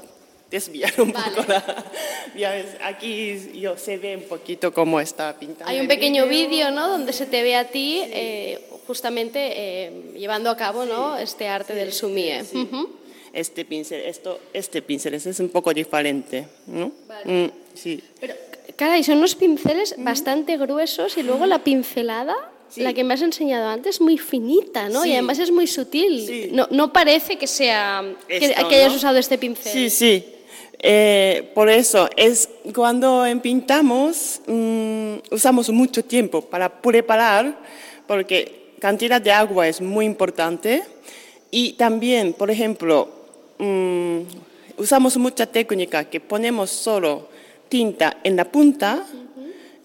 desviar 0.50 1.00
un 1.00 1.12
poco 1.12 1.44
la... 1.46 1.84
ya 2.36 2.52
ves, 2.52 2.66
aquí 2.82 3.60
yo 3.60 3.76
se 3.76 3.98
ve 3.98 4.16
un 4.16 4.22
poquito 4.24 4.72
cómo 4.72 5.00
está 5.00 5.36
pintado. 5.38 5.70
Hay 5.70 5.80
un 5.80 5.88
pequeño 5.88 6.26
vídeo. 6.26 6.70
¿no? 6.70 6.88
Donde 6.88 7.12
se 7.12 7.26
te 7.26 7.42
ve 7.42 7.56
a 7.56 7.64
ti 7.68 8.02
eh, 8.04 8.60
justamente 8.86 9.38
eh, 9.40 10.12
llevando 10.16 10.50
a 10.50 10.56
cabo, 10.56 10.84
¿no? 10.84 11.16
Este 11.16 11.48
arte 11.48 11.74
del 11.74 11.92
sumie. 11.92 12.42
Ujú. 12.42 12.90
Este 13.32 13.64
pincel, 13.64 14.00
esto, 14.06 14.40
este 14.52 14.82
pincel 14.82 15.14
ese 15.14 15.30
es 15.30 15.40
un 15.40 15.50
poco 15.50 15.72
diferente, 15.74 16.48
¿no? 16.66 16.90
Mm, 17.24 17.50
sí. 17.74 18.02
Pero, 18.18 18.34
caray, 18.76 19.04
son 19.04 19.18
unos 19.18 19.34
pinceles 19.34 19.94
bastante 19.98 20.56
gruesos 20.56 21.16
y 21.18 21.22
luego 21.22 21.44
la 21.46 21.62
pincelada, 21.62 22.34
Sí. 22.70 22.82
la 22.82 22.92
que 22.92 23.02
me 23.04 23.14
has 23.14 23.22
enseñado 23.22 23.68
antes, 23.68 24.00
muy 24.00 24.18
finita, 24.18 24.88
¿no? 24.88 25.04
Y 25.04 25.08
Sí. 25.08 25.14
además 25.14 25.38
es 25.38 25.50
muy 25.50 25.66
sutil. 25.66 26.26
Sí. 26.26 26.48
No, 26.52 26.68
no 26.70 26.92
parece 26.92 27.36
que 27.38 27.46
sea 27.46 28.04
que, 28.26 28.36
Esto, 28.36 28.68
que 28.68 28.74
hayas 28.76 28.90
¿no? 28.92 28.96
usado 28.98 29.18
este 29.18 29.38
pincel. 29.38 29.72
Sí, 29.72 29.90
sí. 29.90 30.24
Eh, 30.80 31.50
por 31.54 31.68
eso, 31.68 32.08
es 32.16 32.48
cuando 32.74 33.24
pintamos, 33.42 34.40
mm, 34.46 35.14
usamos 35.30 35.70
mucho 35.70 36.04
tiempo 36.04 36.42
para 36.42 36.68
preparar, 36.80 37.58
porque 38.06 38.72
cantidad 38.78 39.20
de 39.20 39.32
agua 39.32 39.66
es 39.66 39.80
muy 39.80 40.04
importante. 40.04 40.82
Y 41.50 41.72
también, 41.72 42.32
por 42.34 42.50
ejemplo, 42.50 43.08
mm, 43.58 44.18
usamos 44.76 45.16
mucha 45.16 45.46
técnica 45.46 46.04
que 46.04 46.20
ponemos 46.20 46.70
solo 46.70 47.28
tinta 47.68 48.18
en 48.22 48.36
la 48.36 48.44
punta 48.44 49.04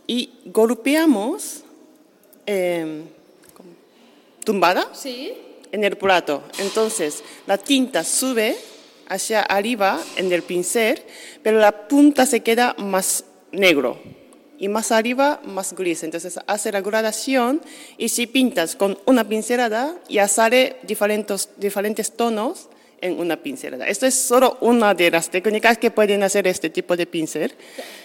y 0.05 0.29
golpeamos 0.45 1.62
eh, 2.45 3.03
como 3.55 3.69
tumbada 4.43 4.89
Sí. 4.93 5.33
en 5.71 5.83
el 5.83 5.97
plato. 5.97 6.43
Entonces, 6.59 7.23
la 7.47 7.57
tinta 7.57 8.03
sube 8.03 8.55
hacia 9.07 9.41
arriba 9.41 9.99
en 10.15 10.31
el 10.31 10.43
pincel, 10.43 11.01
pero 11.41 11.59
la 11.59 11.87
punta 11.87 12.25
se 12.25 12.41
queda 12.41 12.75
más 12.77 13.25
negro 13.51 13.99
y 14.59 14.67
más 14.69 14.91
arriba 14.91 15.41
más 15.43 15.73
gris. 15.73 16.03
Entonces, 16.03 16.39
hace 16.47 16.71
la 16.71 16.81
gradación 16.81 17.61
y 17.97 18.09
si 18.09 18.27
pintas 18.27 18.75
con 18.75 18.97
una 19.05 19.27
pincelada, 19.27 19.95
ya 20.09 20.27
sale 20.27 20.77
diferentes, 20.83 21.49
diferentes 21.57 22.15
tonos 22.15 22.69
en 23.03 23.19
una 23.19 23.35
pincelada. 23.37 23.85
Esto 23.87 24.05
es 24.05 24.15
solo 24.15 24.57
una 24.61 24.93
de 24.93 25.11
las 25.11 25.29
técnicas 25.29 25.77
que 25.77 25.91
pueden 25.91 26.23
hacer 26.23 26.47
este 26.47 26.69
tipo 26.69 26.95
de 26.95 27.05
pincel. 27.05 27.51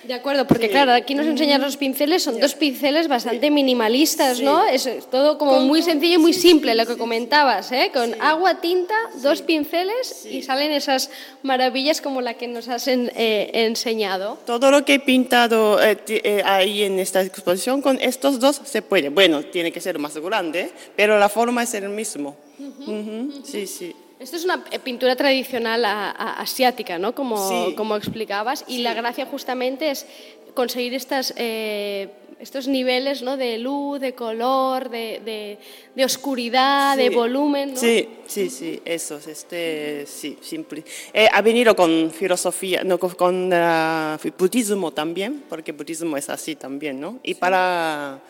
De 0.03 0.13
acuerdo, 0.15 0.47
porque 0.47 0.69
claro, 0.69 0.93
aquí 0.93 1.15
nos 1.15 1.27
enseñan 1.27 1.61
los 1.61 1.77
pinceles, 1.77 2.23
son 2.25 2.41
dos 2.41 2.55
pinceles 2.55 3.07
bastante 3.09 3.51
minimalistas, 3.51 4.41
¿no? 4.41 4.65
Es 4.67 4.89
todo 5.11 5.39
como 5.39 5.61
muy 5.61 5.83
sencillo 5.83 6.15
y 6.15 6.19
muy 6.19 6.33
simple, 6.33 6.75
lo 6.75 6.85
que 6.87 6.97
comentabas, 6.97 7.71
¿eh? 7.73 7.91
Con 7.95 8.21
agua, 8.21 8.61
tinta, 8.61 8.95
dos 9.23 9.43
pinceles 9.43 10.27
y 10.27 10.43
salen 10.43 10.73
esas 10.73 11.11
maravillas 11.43 12.01
como 12.01 12.21
la 12.21 12.35
que 12.35 12.49
nos 12.49 12.69
has 12.69 12.89
en- 12.89 13.13
eh, 13.15 13.51
enseñado. 13.55 14.39
Todo 14.47 14.71
lo 14.71 14.85
que 14.85 14.95
he 14.95 15.01
pintado 15.01 15.81
eh, 15.83 15.97
eh, 16.09 16.43
ahí 16.45 16.83
en 16.83 16.99
esta 16.99 17.23
exposición 17.23 17.81
con 17.83 18.01
estos 18.01 18.41
dos 18.41 18.61
se 18.65 18.83
puede. 18.83 19.11
Bueno, 19.11 19.43
tiene 19.45 19.71
que 19.71 19.81
ser 19.81 19.99
más 19.99 20.17
grande, 20.17 20.71
pero 20.97 21.19
la 21.19 21.29
forma 21.29 21.63
es 21.63 21.75
el 21.75 21.89
mismo. 21.89 22.37
Ujú, 22.59 23.33
Sí, 23.45 23.67
sí. 23.67 23.95
Esto 24.21 24.37
es 24.37 24.45
una 24.45 24.65
eh, 24.73 24.79
pintura 24.81 25.15
tradicional 25.17 25.85
a- 25.85 26.11
a- 26.11 26.41
asiática, 26.41 26.99
¿no? 26.99 27.15
Como, 27.15 27.37
Sí. 27.49 27.75
como 27.77 27.97
explicabas, 27.97 28.65
y 28.67 28.79
la 28.79 28.95
gracia 28.95 29.27
justamente 29.27 29.91
es 29.91 30.07
conseguir 30.55 30.93
estas, 30.95 31.33
eh, 31.37 32.09
estos 32.41 32.67
niveles 32.69 33.23
¿no? 33.23 33.37
de 33.37 33.59
luz, 33.59 34.01
de 34.01 34.15
color, 34.15 34.91
de, 34.91 35.21
de- 35.25 35.59
de 35.95 36.05
oscuridad, 36.05 36.97
de 36.97 37.11
volumen. 37.11 37.75
¿no? 37.75 37.77
Sí, 37.81 38.09
sí, 38.27 38.51
sí, 38.51 38.81
eso, 38.85 39.21
este, 39.25 40.05
sí, 40.07 40.37
simple. 40.41 40.85
Eh, 41.13 41.29
ha 41.33 41.41
venido 41.43 41.75
con 41.77 42.11
filosofía, 42.11 42.83
no, 42.85 42.99
con, 42.99 43.11
con, 43.15 43.51
ah, 43.53 44.19
budismo 44.37 44.91
también, 44.93 45.45
porque 45.49 45.71
budismo 45.73 46.17
es 46.17 46.29
así 46.29 46.57
también, 46.57 47.01
¿no? 47.01 47.19
Y 47.23 47.35
para, 47.35 48.21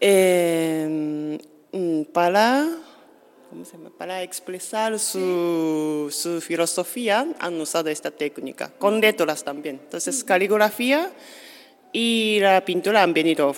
eh, 0.00 1.38
mm, 1.72 2.02
para. 2.12 2.66
Para 3.96 4.22
expresar 4.22 4.98
su, 4.98 6.08
su 6.10 6.40
filosofía 6.40 7.26
han 7.38 7.60
usado 7.60 7.88
esta 7.90 8.10
técnica, 8.10 8.70
con 8.78 9.00
letras 9.00 9.42
también. 9.44 9.80
Entonces, 9.82 10.22
caligrafía 10.24 11.10
y 11.92 12.38
la 12.40 12.64
pintura 12.64 13.02
han 13.02 13.14
venido 13.14 13.54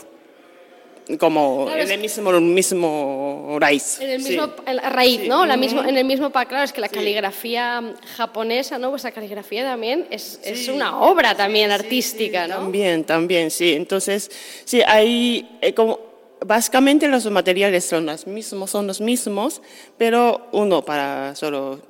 como 1.19 1.65
Claro, 1.65 1.83
en 1.83 1.91
el 1.91 2.01
mismo, 2.01 2.33
mismo 2.41 3.57
raíz. 3.59 3.99
En 4.01 4.11
el 4.11 4.23
sí. 4.23 4.29
mismo 4.31 4.53
en 4.67 4.77
la 4.77 4.91
raíz, 4.91 5.21
Sí. 5.23 5.29
¿no? 5.29 5.47
La 5.47 5.57
mismo, 5.57 5.83
en 5.83 5.97
el 5.97 6.05
mismo 6.05 6.31
claro, 6.31 6.63
es 6.63 6.73
que 6.73 6.83
la 6.83 6.89
caligrafía 6.91 7.95
japonesa, 8.17 8.79
¿no? 8.79 8.91
Vuestra 8.91 9.11
caligrafía 9.11 9.65
también 9.65 10.07
es, 10.11 10.39
es 10.45 10.67
Sí. 10.67 10.71
una 10.71 11.01
obra 11.01 11.35
también 11.35 11.71
artística, 11.71 12.47
¿no? 12.47 12.57
También, 12.57 13.05
también, 13.05 13.51
sí. 13.51 13.73
Entonces, 13.73 14.31
sí, 14.65 14.83
hay 14.83 15.59
eh, 15.63 15.73
como 15.73 16.08
básicamente 16.45 17.09
los 17.09 17.31
materiales 17.31 17.85
son 17.85 18.07
los 18.07 18.27
mismos, 18.27 18.71
son 18.71 18.87
los 18.87 19.01
mismos, 19.01 19.63
pero 19.97 20.49
uno 20.53 20.85
para 20.85 21.35
solo 21.35 21.81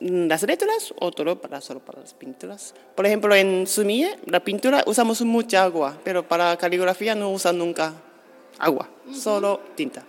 las 0.00 0.42
letras, 0.42 0.92
otro 0.98 1.40
para 1.40 1.60
solo 1.60 1.80
para 1.80 2.00
las 2.00 2.14
pinturas. 2.14 2.74
Por 2.94 3.06
ejemplo, 3.06 3.34
en 3.34 3.66
Sumie, 3.66 4.16
la 4.26 4.40
pintura 4.40 4.82
usamos 4.86 5.22
mucha 5.22 5.62
agua, 5.62 5.98
pero 6.04 6.26
para 6.26 6.56
caligrafía 6.56 7.14
no 7.14 7.30
usan 7.30 7.58
nunca 7.58 7.94
agua, 8.58 8.88
solo 9.12 9.60
tinta. 9.74 10.04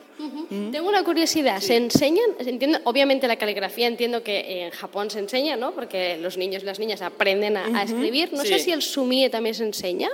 Tengo 0.71 0.87
una 0.87 1.03
curiosidad, 1.03 1.59
¿se 1.59 1.75
enseñan? 1.75 2.25
Entiendo, 2.39 2.79
obviamente 2.85 3.27
la 3.27 3.35
caligrafía 3.35 3.87
entiendo 3.87 4.23
que 4.23 4.63
en 4.63 4.71
Japón 4.71 5.09
se 5.09 5.19
enseña, 5.19 5.57
¿no? 5.57 5.73
Porque 5.73 6.17
los 6.17 6.37
niños 6.37 6.63
y 6.63 6.65
las 6.65 6.79
niñas 6.79 7.01
aprenden 7.01 7.57
a, 7.57 7.79
a 7.79 7.83
escribir. 7.83 8.31
No 8.31 8.43
sé 8.43 8.59
si 8.59 8.71
el 8.71 8.81
sumie 8.81 9.29
también 9.29 9.53
se 9.53 9.63
enseña. 9.65 10.09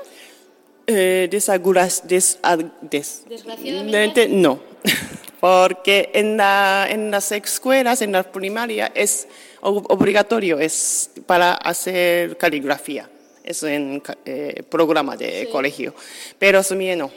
Eh, 0.92 1.28
desaguras, 1.30 2.02
des, 2.08 2.40
des- 2.82 3.24
Desgraciadamente. 3.30 4.28
no, 4.28 4.60
porque 5.40 6.10
en, 6.16 6.36
la, 6.36 6.88
en 6.90 7.12
las 7.12 7.32
escuelas, 7.32 8.02
en 8.02 8.12
la 8.12 8.24
primaria, 8.24 8.92
es 8.96 9.28
ob- 9.62 9.86
obligatorio 9.90 10.58
es 10.60 11.12
para 11.28 11.54
hacer 11.54 12.38
caligrafía. 12.38 13.08
Eso 13.44 13.68
en 13.68 14.02
eh, 14.26 14.64
programa 14.68 15.16
de 15.16 15.48
colegio. 15.52 15.94
Pero 16.40 16.64
Sumie 16.64 16.96
no. 16.96 17.12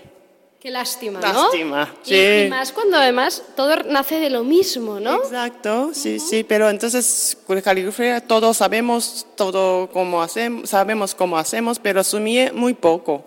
Qué 0.61 0.71
lástima, 0.71 1.19
¿no? 1.21 1.27
Lástima, 1.33 1.95
Y- 2.05 2.09
sí. 2.09 2.45
Y, 2.47 2.51
más 2.51 2.73
cuando 2.73 2.99
además 2.99 3.43
todo 3.57 3.75
nace 3.89 4.21
de 4.21 4.29
lo 4.29 4.45
mismo, 4.45 5.01
¿no? 5.01 5.17
Exacto, 5.17 5.93
sí, 5.95 6.19
sí, 6.21 6.45
pero 6.45 6.69
entonces 6.69 7.37
con 7.47 7.59
caligrafía 7.63 8.21
todos 8.21 8.59
sabemos 8.59 9.27
todo 9.35 9.89
cómo 9.91 10.23
hacemos, 10.23 10.69
sabemos 10.69 11.15
cómo 11.15 11.39
hacemos, 11.39 11.79
pero 11.79 12.05
Sumie 12.05 12.53
muy 12.53 12.75
poco. 12.75 13.25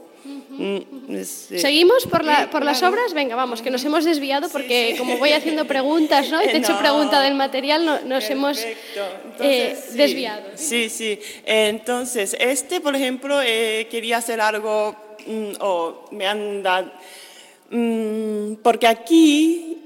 Mm, 0.57 1.21
sí. 1.23 1.59
¿Seguimos 1.59 2.05
por, 2.07 2.23
la, 2.23 2.43
Sí, 2.43 2.47
por 2.51 2.63
las 2.63 2.81
obras? 2.83 3.13
Venga, 3.13 3.35
vamos, 3.35 3.61
que 3.61 3.69
nos 3.69 3.83
hemos 3.83 4.05
desviado 4.05 4.47
porque 4.49 4.95
como 4.97 5.17
voy 5.17 5.31
haciendo 5.31 5.65
preguntas, 5.65 6.29
¿no? 6.29 6.41
Y 6.41 6.45
te 6.47 6.51
he 6.55 6.57
hecho 6.57 6.77
pregunta 6.79 7.19
del 7.21 7.35
material, 7.35 7.85
no- 7.85 7.99
nos 8.01 8.29
hemos 8.29 8.59
eh, 9.39 9.75
sí. 9.89 9.97
desviado. 9.97 10.43
Sí, 10.55 10.89
sí. 10.89 11.19
Entonces, 11.45 12.35
este, 12.39 12.79
por 12.81 12.95
ejemplo, 12.95 13.41
eh, 13.41 13.87
quería 13.91 14.17
hacer 14.17 14.39
algo, 14.39 14.95
mm, 15.27 15.51
o 15.59 16.05
me 16.11 16.25
han 16.27 16.63
dado, 16.63 16.91
mm, 17.69 18.55
porque 18.63 18.87
aquí, 18.87 19.77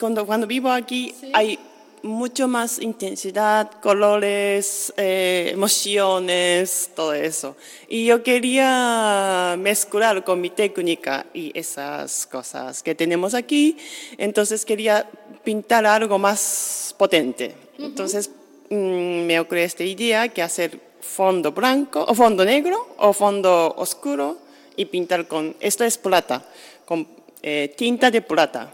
cuando, 0.00 0.26
cuando 0.26 0.46
vivo 0.46 0.70
aquí, 0.70 1.14
hay 1.32 1.58
mucho 2.06 2.48
más 2.48 2.78
intensidad, 2.80 3.70
colores, 3.80 4.92
eh, 4.96 5.50
emociones, 5.52 6.90
todo 6.94 7.12
eso. 7.12 7.56
Y 7.88 8.06
yo 8.06 8.22
quería 8.22 9.56
mezclar 9.58 10.24
con 10.24 10.40
mi 10.40 10.50
técnica 10.50 11.26
y 11.34 11.56
esas 11.58 12.26
cosas 12.26 12.82
que 12.82 12.94
tenemos 12.94 13.34
aquí, 13.34 13.76
entonces 14.16 14.64
quería 14.64 15.08
pintar 15.44 15.84
algo 15.86 16.18
más 16.18 16.94
potente. 16.96 17.54
Entonces 17.78 18.30
mm, 18.70 19.26
me 19.26 19.40
ocurrió 19.40 19.64
esta 19.64 19.84
idea 19.84 20.28
que 20.28 20.42
hacer 20.42 20.80
fondo 21.00 21.52
blanco, 21.52 22.04
o 22.06 22.14
fondo 22.14 22.44
negro, 22.44 22.94
o 22.98 23.12
fondo 23.12 23.74
oscuro, 23.76 24.38
y 24.76 24.86
pintar 24.86 25.26
con, 25.26 25.56
esto 25.60 25.84
es 25.84 25.96
plata, 25.98 26.44
con 26.84 27.06
eh, 27.42 27.74
tinta 27.76 28.10
de 28.10 28.22
plata. 28.22 28.70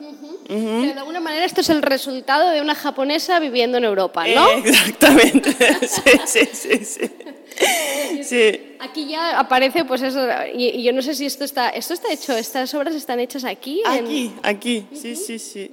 De 0.48 0.92
alguna 0.98 1.20
manera 1.20 1.44
esto 1.46 1.60
es 1.62 1.70
el 1.70 1.82
resultado 1.82 2.50
de 2.50 2.60
una 2.60 2.74
japonesa 2.74 3.38
viviendo 3.38 3.78
en 3.78 3.84
Europa, 3.84 4.26
¿no? 4.26 4.48
Exactamente, 4.50 5.52
sí, 5.88 6.10
sí, 6.26 6.48
sí, 6.52 6.84
sí. 6.84 7.10
Sí, 8.24 8.76
Aquí 8.80 9.06
ya 9.08 9.38
aparece, 9.38 9.84
pues 9.84 10.00
eso, 10.02 10.26
y, 10.54 10.68
y 10.68 10.82
yo 10.82 10.92
no 10.92 11.02
sé 11.02 11.14
si 11.14 11.26
esto 11.26 11.44
está, 11.44 11.68
esto 11.68 11.92
está 11.94 12.10
hecho, 12.12 12.36
estas 12.36 12.72
obras 12.74 12.94
están 12.94 13.20
hechas 13.20 13.44
aquí. 13.44 13.82
en- 13.84 14.04
aquí, 14.04 14.32
aquí, 14.42 14.86
sí, 14.94 15.14
sí, 15.16 15.38
sí. 15.38 15.70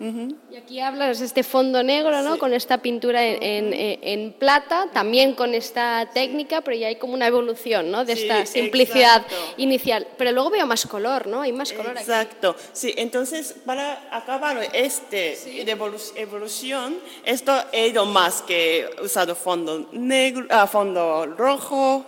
Y 0.00 0.56
aquí 0.56 0.78
hablas 0.80 1.18
de 1.18 1.26
este 1.26 1.42
fondo 1.42 1.82
negro, 1.82 2.22
¿no? 2.22 2.38
Con 2.38 2.52
esta 2.54 2.78
pintura 2.78 3.26
en, 3.26 3.42
en- 3.42 3.72
en- 3.74 3.98
en 4.02 4.32
plata, 4.32 4.86
también 4.92 5.34
con 5.34 5.54
esta 5.54 6.08
técnica, 6.14 6.60
pero 6.60 6.76
ya 6.76 6.86
hay 6.86 6.96
como 6.96 7.14
una 7.14 7.26
evolución, 7.26 7.90
¿no? 7.90 8.04
De 8.04 8.14
Sí, 8.14 8.22
esta 8.22 8.46
simplicidad 8.46 9.22
exacto. 9.22 9.54
inicial. 9.56 10.06
Pero 10.16 10.30
luego 10.32 10.50
veo 10.50 10.66
más 10.66 10.86
color, 10.86 11.26
¿no? 11.26 11.40
Hay 11.42 11.52
más 11.52 11.72
color 11.72 11.92
aquí. 11.92 12.00
Exacto, 12.00 12.54
sí, 12.72 12.94
entonces 12.96 13.56
para 13.66 14.06
acabar 14.16 14.58
este 14.72 15.36
de 15.64 15.76
evolución, 16.16 16.98
esto 17.24 17.52
he 17.72 17.88
ido 17.88 18.06
más 18.06 18.42
que 18.42 18.88
usado 19.02 19.34
fondo 19.34 19.88
negro, 19.92 20.46
ah, 20.50 20.66
fondo 20.66 21.26
rojo, 21.26 22.04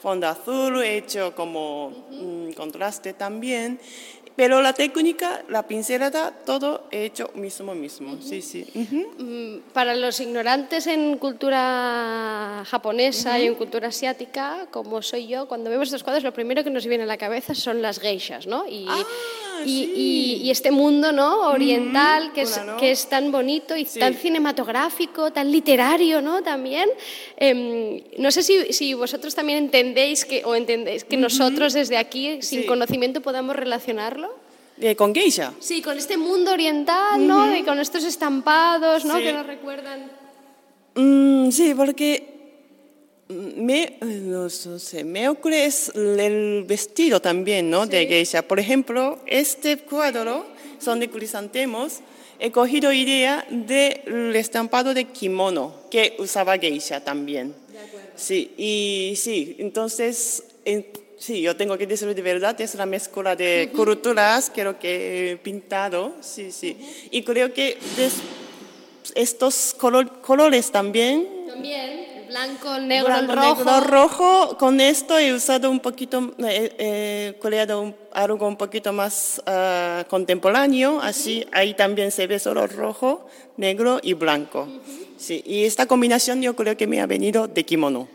fondo 0.00 0.28
azul, 0.28 0.82
he 0.82 0.98
hecho 0.98 1.34
como 1.34 1.90
mm, 2.10 2.52
contraste 2.52 3.14
también, 3.14 3.80
pero 4.36 4.60
la 4.62 4.72
técnica, 4.72 5.42
la 5.48 5.66
pincelada, 5.66 6.32
todo 6.44 6.88
he 6.90 7.04
hecho 7.06 7.30
mismo 7.34 7.74
mismo, 7.74 8.16
sí, 8.20 8.42
sí. 8.42 8.66
Mm, 8.74 9.72
Para 9.72 9.94
los 9.94 10.18
ignorantes 10.20 10.86
en 10.88 11.18
cultura 11.18 12.64
japonesa 12.66 13.38
y 13.38 13.46
en 13.46 13.54
cultura 13.54 13.88
asiática, 13.88 14.66
como 14.70 15.02
soy 15.02 15.26
yo, 15.28 15.46
cuando 15.46 15.70
vemos 15.70 15.88
estos 15.88 16.02
cuadros, 16.02 16.24
lo 16.24 16.32
primero 16.32 16.64
que 16.64 16.70
nos 16.70 16.86
viene 16.86 17.04
a 17.04 17.06
la 17.06 17.16
cabeza 17.16 17.54
son 17.54 17.80
las 17.82 17.98
geishas, 18.00 18.46
¿no? 18.46 18.66
Y, 18.68 18.86
Ah, 18.88 19.02
y, 19.64 19.68
sí. 19.68 19.92
y- 19.96 20.46
y 20.46 20.50
este 20.50 20.70
mundo, 20.70 21.12
¿no? 21.12 21.48
Oriental, 21.50 22.32
que, 22.32 22.42
es, 22.42 22.52
claro. 22.54 22.76
que 22.76 22.90
es 22.90 23.08
tan 23.08 23.30
bonito 23.30 23.76
y 23.76 23.84
Sí. 23.84 23.98
tan 24.00 24.14
cinematográfico, 24.14 25.32
tan 25.32 25.50
literario, 25.50 26.20
¿no? 26.20 26.42
También. 26.42 26.88
Em, 27.36 28.02
no 28.18 28.30
sé 28.30 28.42
si, 28.42 28.72
si 28.72 28.94
vosotros 28.94 29.34
también 29.34 29.58
entendéis 29.58 30.24
que, 30.24 30.44
o 30.44 30.54
entendéis 30.54 31.04
que 31.04 31.16
nosotros 31.16 31.72
desde 31.72 31.96
aquí, 31.96 32.42
sin 32.42 32.66
conocimiento, 32.66 33.20
podamos 33.20 33.54
relacionarlo. 33.56 34.23
Eh, 34.80 34.96
con 34.96 35.14
geisha. 35.14 35.52
Sí, 35.60 35.80
con 35.82 35.96
este 35.96 36.16
mundo 36.16 36.52
oriental, 36.52 37.24
¿no? 37.26 37.54
Y 37.56 37.62
con 37.62 37.78
estos 37.78 38.04
estampados, 38.04 39.04
¿no? 39.04 39.16
Sí. 39.16 39.22
Que 39.24 39.32
nos 39.32 39.46
recuerdan. 39.46 40.10
Mm, 40.96 41.50
sí, 41.50 41.74
porque 41.74 42.34
me, 43.28 43.98
no 44.00 44.48
sé, 44.50 45.04
me 45.04 45.28
ocurre 45.28 45.64
es 45.66 45.90
el 45.94 46.64
vestido 46.66 47.20
también, 47.20 47.70
¿no? 47.70 47.86
De 47.86 48.06
geisha. 48.06 48.42
Por 48.42 48.58
ejemplo, 48.60 49.18
este 49.26 49.78
cuadro 49.78 50.46
son 50.78 51.00
de 51.00 51.08
crisantemos. 51.08 52.00
He 52.40 52.50
cogido 52.50 52.92
idea 52.92 53.46
del 53.48 54.34
estampado 54.34 54.92
de 54.92 55.04
kimono 55.04 55.72
que 55.90 56.16
usaba 56.18 56.58
geisha 56.58 57.02
también. 57.02 57.54
Sí, 58.16 58.52
y 58.56 59.14
sí, 59.16 59.56
entonces, 59.58 60.42
en- 60.64 60.86
sí, 61.18 61.40
yo 61.42 61.56
tengo 61.56 61.76
que 61.78 61.86
decirlo 61.86 62.14
de 62.14 62.22
verdad, 62.22 62.60
es 62.60 62.74
la 62.74 62.86
mezcla 62.86 63.34
de 63.36 63.70
culturas, 63.74 64.50
creo 64.54 64.78
que 64.78 65.32
he 65.32 65.36
pintado, 65.36 66.14
sí, 66.20 66.50
sí. 66.52 66.76
Y 67.10 67.22
creo 67.22 67.52
que 67.52 67.78
estos 69.14 69.74
color- 69.78 70.20
colores 70.22 70.70
también. 70.70 71.26
También, 71.46 72.03
blanco, 72.38 72.78
negro, 72.80 73.06
Blanco, 73.06 73.34
rojo. 73.34 73.64
negro, 73.64 73.80
rojo. 73.80 74.56
Con 74.58 74.80
esto 74.80 75.16
he 75.18 75.32
usado 75.32 75.70
un 75.70 75.78
poquito, 75.80 76.34
eh, 76.38 76.74
eh, 76.78 77.38
creado 77.40 77.80
un- 77.80 77.94
algo 78.12 78.46
un 78.48 78.56
poquito 78.56 78.92
más 78.92 79.40
ah, 79.46 80.04
contemporáneo. 80.08 81.00
Así, 81.00 81.46
ahí 81.52 81.74
también 81.74 82.10
se 82.10 82.26
ve 82.26 82.38
solo 82.40 82.66
rojo, 82.66 83.26
negro 83.56 84.00
y 84.02 84.14
blanco. 84.14 84.66
Sí, 85.16 85.42
y 85.46 85.64
esta 85.64 85.86
combinación 85.86 86.42
yo 86.42 86.54
creo 86.56 86.76
que 86.76 86.86
me 86.88 87.00
ha 87.00 87.06
venido 87.06 87.46
de 87.46 87.64
kimono. 87.64 88.08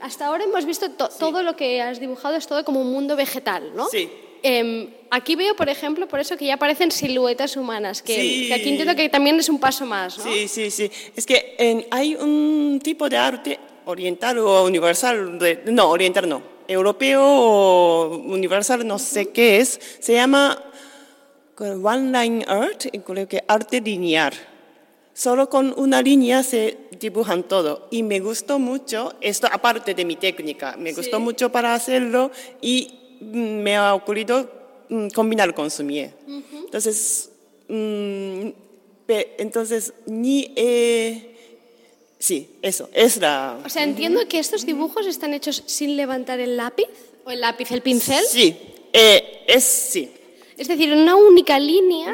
Hasta 0.00 0.26
ahora 0.26 0.42
hemos 0.44 0.64
visto 0.66 0.90
to- 0.90 1.08
todo 1.08 1.42
lo 1.44 1.54
que 1.54 1.80
has 1.80 2.00
dibujado 2.00 2.34
es 2.36 2.46
todo 2.46 2.64
como 2.64 2.80
un 2.80 2.90
mundo 2.92 3.14
vegetal, 3.16 3.70
¿no? 3.76 3.86
Sí. 3.88 4.10
Em, 4.42 4.88
aquí 5.10 5.36
veo, 5.36 5.54
por 5.54 5.68
ejemplo, 5.68 6.08
por 6.08 6.18
eso 6.20 6.36
que 6.36 6.46
ya 6.46 6.54
aparecen 6.54 6.90
siluetas 6.90 7.56
humanas, 7.56 8.02
que, 8.02 8.14
Sí. 8.20 8.48
que 8.48 8.54
aquí 8.54 8.68
entiendo 8.70 8.96
que 8.96 9.08
también 9.08 9.36
es 9.38 9.48
un 9.48 9.58
paso 9.60 9.86
más, 9.86 10.18
¿no? 10.18 10.24
Sí, 10.24 10.48
sí, 10.48 10.70
sí. 10.70 10.90
Es 11.14 11.24
que 11.26 11.54
en- 11.58 11.86
hay 11.90 12.14
un 12.16 12.80
tipo 12.82 13.08
de 13.08 13.16
arte 13.16 13.58
oriental 13.84 14.38
o 14.38 14.64
universal, 14.64 15.38
de- 15.38 15.62
no, 15.66 15.88
oriental 15.90 16.28
no, 16.28 16.42
europeo 16.66 17.22
o 17.24 18.16
universal, 18.16 18.86
no 18.86 18.98
sé 18.98 19.30
qué 19.30 19.58
es, 19.58 19.78
se 20.00 20.14
llama 20.14 20.58
One 21.58 22.10
Line 22.10 22.44
Art, 22.48 22.86
creo 23.06 23.28
que 23.28 23.44
arte 23.46 23.80
lineal. 23.80 24.32
Solo 25.14 25.48
con 25.50 25.74
una 25.76 26.00
línea 26.02 26.42
se 26.42 26.78
dibujan 26.98 27.42
todo. 27.44 27.86
Y 27.90 28.02
me 28.02 28.18
gustó 28.18 28.58
mucho, 28.58 29.12
esto 29.20 29.46
aparte 29.52 29.94
de 29.94 30.04
mi 30.04 30.16
técnica, 30.16 30.74
me 30.78 30.92
gustó 30.94 31.20
mucho 31.20 31.52
para 31.52 31.74
hacerlo 31.74 32.30
y 32.62 32.98
me 33.22 33.76
ha 33.76 33.94
ocurrido 33.94 34.50
mm, 34.88 35.08
combinar 35.08 35.54
con 35.54 35.70
Sumie. 35.70 36.10
Entonces, 36.64 37.30
mm, 37.68 38.48
pe- 39.06 39.34
entonces, 39.38 39.92
ni... 40.06 40.52
eh, 40.56 41.36
sí, 42.18 42.48
eso, 42.62 42.88
es 42.92 43.16
la... 43.18 43.58
O 43.64 43.68
sea, 43.68 43.84
entiendo 43.84 44.20
que 44.28 44.38
estos 44.38 44.64
dibujos 44.66 45.06
están 45.06 45.34
hechos 45.34 45.62
sin 45.66 45.96
levantar 45.96 46.40
el 46.40 46.56
lápiz, 46.56 46.86
o 47.24 47.30
el 47.30 47.40
lápiz, 47.40 47.70
el 47.70 47.82
pincel. 47.82 48.24
Sí, 48.28 48.56
eh, 48.92 49.44
es 49.46 49.64
sí. 49.64 50.10
Es 50.56 50.68
decir, 50.68 50.92
en 50.92 50.98
una 51.00 51.16
única 51.16 51.58
línea 51.58 52.12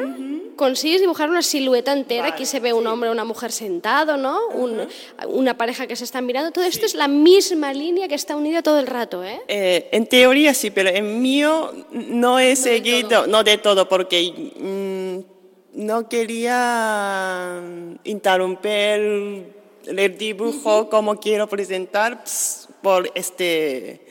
consigues 0.59 0.99
dibujar 0.99 1.29
una 1.29 1.41
silueta 1.41 1.93
entera. 1.93 2.23
Vale, 2.23 2.33
Aquí 2.33 2.45
se 2.45 2.59
ve 2.59 2.73
un 2.73 2.85
hombre 2.85 3.07
o 3.09 3.13
una 3.13 3.23
mujer 3.23 3.51
sentado, 3.53 4.17
¿no? 4.17 4.37
Un- 4.49 4.87
una 5.27 5.57
pareja 5.57 5.87
que 5.87 5.95
se 5.95 6.03
están 6.03 6.25
mirando. 6.25 6.51
Todo 6.51 6.65
esto 6.65 6.85
es 6.85 6.95
la 6.95 7.07
misma 7.07 7.71
línea 7.73 8.09
que 8.09 8.15
está 8.15 8.35
unida 8.35 8.61
todo 8.61 8.77
el 8.79 8.87
rato, 8.87 9.23
¿eh? 9.23 9.39
Eh, 9.47 9.87
en 9.93 10.05
teoría 10.05 10.53
sí, 10.53 10.69
pero 10.69 10.89
en 10.89 11.21
mío 11.21 11.71
no 11.91 12.37
he 12.39 12.55
seguido, 12.57 13.25
no 13.27 13.43
de 13.45 13.57
todo, 13.57 13.87
porque 13.87 14.33
mm, 14.59 15.81
no 15.85 16.09
quería 16.09 17.61
mm, 17.63 17.95
interrumpir 18.03 19.53
el 19.87 20.17
dibujo 20.17 20.89
como 20.89 21.19
quiero 21.19 21.47
presentar 21.47 22.21
por 22.81 23.09
este 23.15 24.05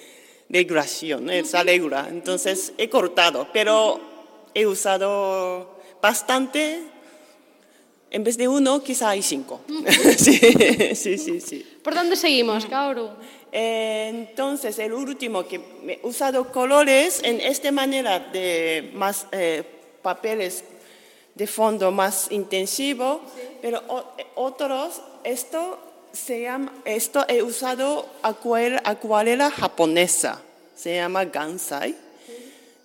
regulación, 0.48 1.28
esa 1.28 1.62
regula. 1.62 2.06
Entonces 2.10 2.72
he 2.78 2.88
cortado, 2.88 3.48
pero 3.52 4.00
he 4.54 4.66
usado 4.66 5.77
bastante. 6.00 6.82
En 8.10 8.24
vez 8.24 8.38
de 8.38 8.48
uno, 8.48 8.82
quizá 8.82 9.10
hay 9.10 9.22
cinco. 9.22 9.60
sí, 10.16 10.38
sí, 10.94 11.18
sí, 11.18 11.40
sí. 11.40 11.78
¿Por 11.82 11.94
dónde 11.94 12.16
seguimos, 12.16 12.66
Kaoru? 12.66 13.10
Eh, 13.52 14.08
Entonces, 14.08 14.78
el 14.78 14.92
último 14.92 15.46
que 15.46 15.60
he 15.86 16.00
usado 16.02 16.50
colores 16.52 17.20
en 17.22 17.40
esta 17.40 17.70
manera 17.72 18.18
de 18.18 18.90
más 18.94 19.26
eh, 19.32 19.62
papeles 20.02 20.64
de 21.34 21.46
fondo 21.46 21.92
más 21.92 22.32
intensivo, 22.32 23.20
pero 23.62 23.82
otros, 24.34 25.00
esto 25.22 25.78
se 26.12 26.42
llama, 26.42 26.72
esto 26.84 27.24
he 27.28 27.42
usado 27.42 28.06
acuarela, 28.22 28.82
acuarela 28.84 29.50
japonesa, 29.50 30.42
se 30.74 30.96
llama 30.96 31.24
Gansai, 31.26 31.94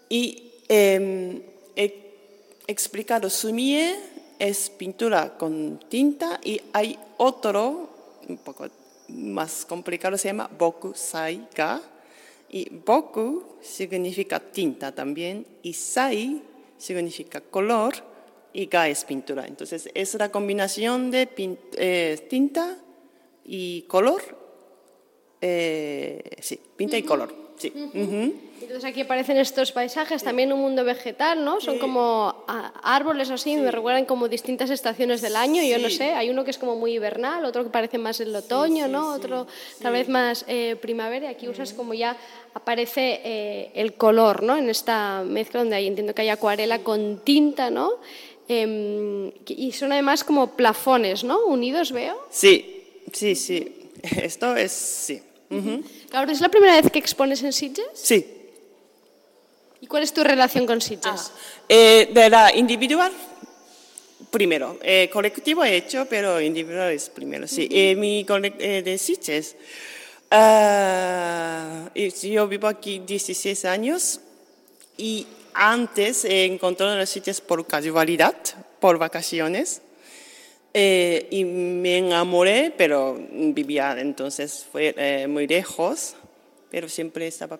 y 0.08 0.51
eh, 0.70 1.41
he 1.75 2.02
explicado 2.67 3.29
sumie 3.29 3.96
es 4.39 4.70
pintura 4.70 5.38
con 5.38 5.79
tinta 5.89 6.39
y 6.43 6.60
hay 6.74 6.98
otro 7.17 7.89
un 8.27 8.38
poco 8.38 8.67
más 9.10 9.65
complicado 9.65 10.17
se 10.17 10.30
llama 10.30 10.49
boku 10.58 10.93
sai 10.95 11.47
ga 11.56 11.82
y 12.49 12.69
boku 12.69 13.58
significa 13.62 14.39
tinta 14.39 14.91
también 14.93 15.45
y 15.62 15.73
sai 15.73 16.41
significa 16.78 17.41
color 17.41 17.93
y 18.54 18.67
ga 18.67 18.88
es 18.88 19.04
pintura. 19.04 19.47
Entonces 19.47 19.89
es 19.93 20.13
la 20.15 20.30
combinación 20.30 21.10
de 21.12 21.28
eh, 21.78 22.28
tinta 22.30 22.78
y 23.45 23.82
color 23.84 24.21
eh, 25.41 26.21
sí 26.39 26.60
pinta 26.78 26.97
y 26.97 27.04
color 27.04 27.34
sí. 27.58 27.73
Entonces 28.63 28.86
aquí 28.86 29.02
aparecen 29.02 29.38
estos 29.38 29.71
paisajes, 29.71 30.23
también 30.23 30.52
un 30.54 30.60
mundo 30.62 30.84
vegetal, 30.84 31.43
¿no? 31.43 31.62
Son 31.62 31.78
como 31.80 32.43
ah, 32.47 32.73
árboles 32.84 33.30
así, 33.30 33.56
me 33.58 33.71
recuerdan 33.71 34.06
como 34.06 34.28
distintas 34.28 34.69
estaciones 34.69 35.21
del 35.21 35.36
año, 35.36 35.62
yo 35.63 35.78
no 35.80 35.89
Sí. 35.89 35.97
sé, 35.97 36.13
hay 36.13 36.30
uno 36.30 36.43
que 36.43 36.52
es 36.52 36.58
como 36.58 36.76
muy 36.76 36.93
hibernal, 36.93 37.43
otro 37.45 37.63
que 37.63 37.69
parece 37.69 37.97
más 37.97 38.19
el 38.19 38.36
otoño, 38.36 38.88
¿no? 38.88 39.13
Otro 39.13 39.47
tal 39.82 39.93
vez 39.93 40.08
más 40.10 40.45
eh, 40.47 40.76
primavera, 40.82 41.28
y 41.28 41.34
aquí 41.36 41.47
usas 41.47 41.73
como 41.73 41.93
ya 41.93 42.17
aparece 42.54 43.21
eh, 43.23 43.71
el 43.76 43.93
color, 43.93 44.43
¿no? 44.43 44.58
En 44.58 44.69
esta 44.69 45.23
mezcla 45.26 45.60
donde 45.62 45.76
hay, 45.76 45.88
entiendo 45.88 46.13
que 46.15 46.21
hay 46.23 46.30
acuarela 46.30 46.80
con 46.80 47.19
tinta, 47.23 47.69
¿no? 47.69 47.91
Em, 48.47 49.32
y 49.47 49.71
son 49.71 49.91
además 49.93 50.23
como 50.23 50.56
plafones, 50.56 51.23
¿no? 51.23 51.45
Unidos, 51.45 51.91
veo. 51.91 52.17
sí 52.30 52.82
sí 53.13 53.36
sí 53.36 53.89
esto 54.21 54.56
es 54.56 54.71
sí 54.71 55.21
Ujú. 55.49 55.84
Claro, 56.10 56.32
¿es 56.32 56.41
la 56.41 56.49
primera 56.49 56.76
vez 56.82 56.91
que 56.91 56.97
expones 56.99 57.43
en 57.43 57.54
Sitges? 57.54 57.86
sí 57.93 58.26
¿Y 59.84 59.86
cuál 59.86 60.04
es 60.04 60.13
tu 60.13 60.24
relación 60.24 60.65
con 60.65 60.80
Sitges? 60.80 61.34
Eh, 61.67 62.10
de 62.13 62.30
la 62.30 62.56
individual, 62.56 63.12
primero. 64.32 64.80
Eh, 64.82 65.10
colectivo 65.12 65.62
he 65.65 65.76
hecho, 65.76 66.06
pero 66.10 66.39
individual 66.39 66.89
es 66.93 67.10
primero. 67.10 67.46
Sí, 67.50 67.67
Eh, 67.69 67.93
mi 67.93 68.26
eh, 68.60 68.82
de 68.82 68.98
Sitges. 68.98 69.58
ah, 70.32 71.89
y 71.93 72.10
yo 72.32 72.48
vivo 72.48 72.67
aquí 72.67 73.00
16 73.00 73.65
años 73.65 74.22
y 74.96 75.28
antes 75.54 76.24
he 76.24 76.46
encontrado 76.46 76.96
los 76.96 77.10
Sitges 77.10 77.41
por 77.41 77.67
casualidad, 77.67 78.38
por 78.80 78.98
vacaciones. 78.98 79.82
Eh, 80.74 81.28
y 81.30 81.43
me 81.43 81.98
enamoré, 81.98 82.74
pero 82.78 83.19
vivía 83.30 84.00
entonces 84.00 84.65
fue 84.72 84.96
eh, 84.98 85.28
muy 85.28 85.46
lejos, 85.46 86.15
pero 86.72 86.88
siempre 86.88 87.28
estaba 87.28 87.60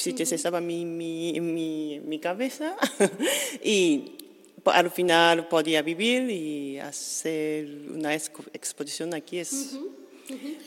Sitges 0.00 0.32
estaba 0.32 0.58
en 0.58 0.66
mi, 0.66 0.84
mi, 0.84 1.40
mi, 1.40 2.00
mi 2.00 2.18
cabeza 2.18 2.76
y 3.64 4.12
al 4.64 4.90
final 4.90 5.48
podía 5.48 5.82
vivir 5.82 6.30
y 6.30 6.78
hacer 6.78 7.66
una 7.94 8.14
expo- 8.14 8.44
exposición 8.52 9.14
aquí 9.14 9.38
es 9.38 9.78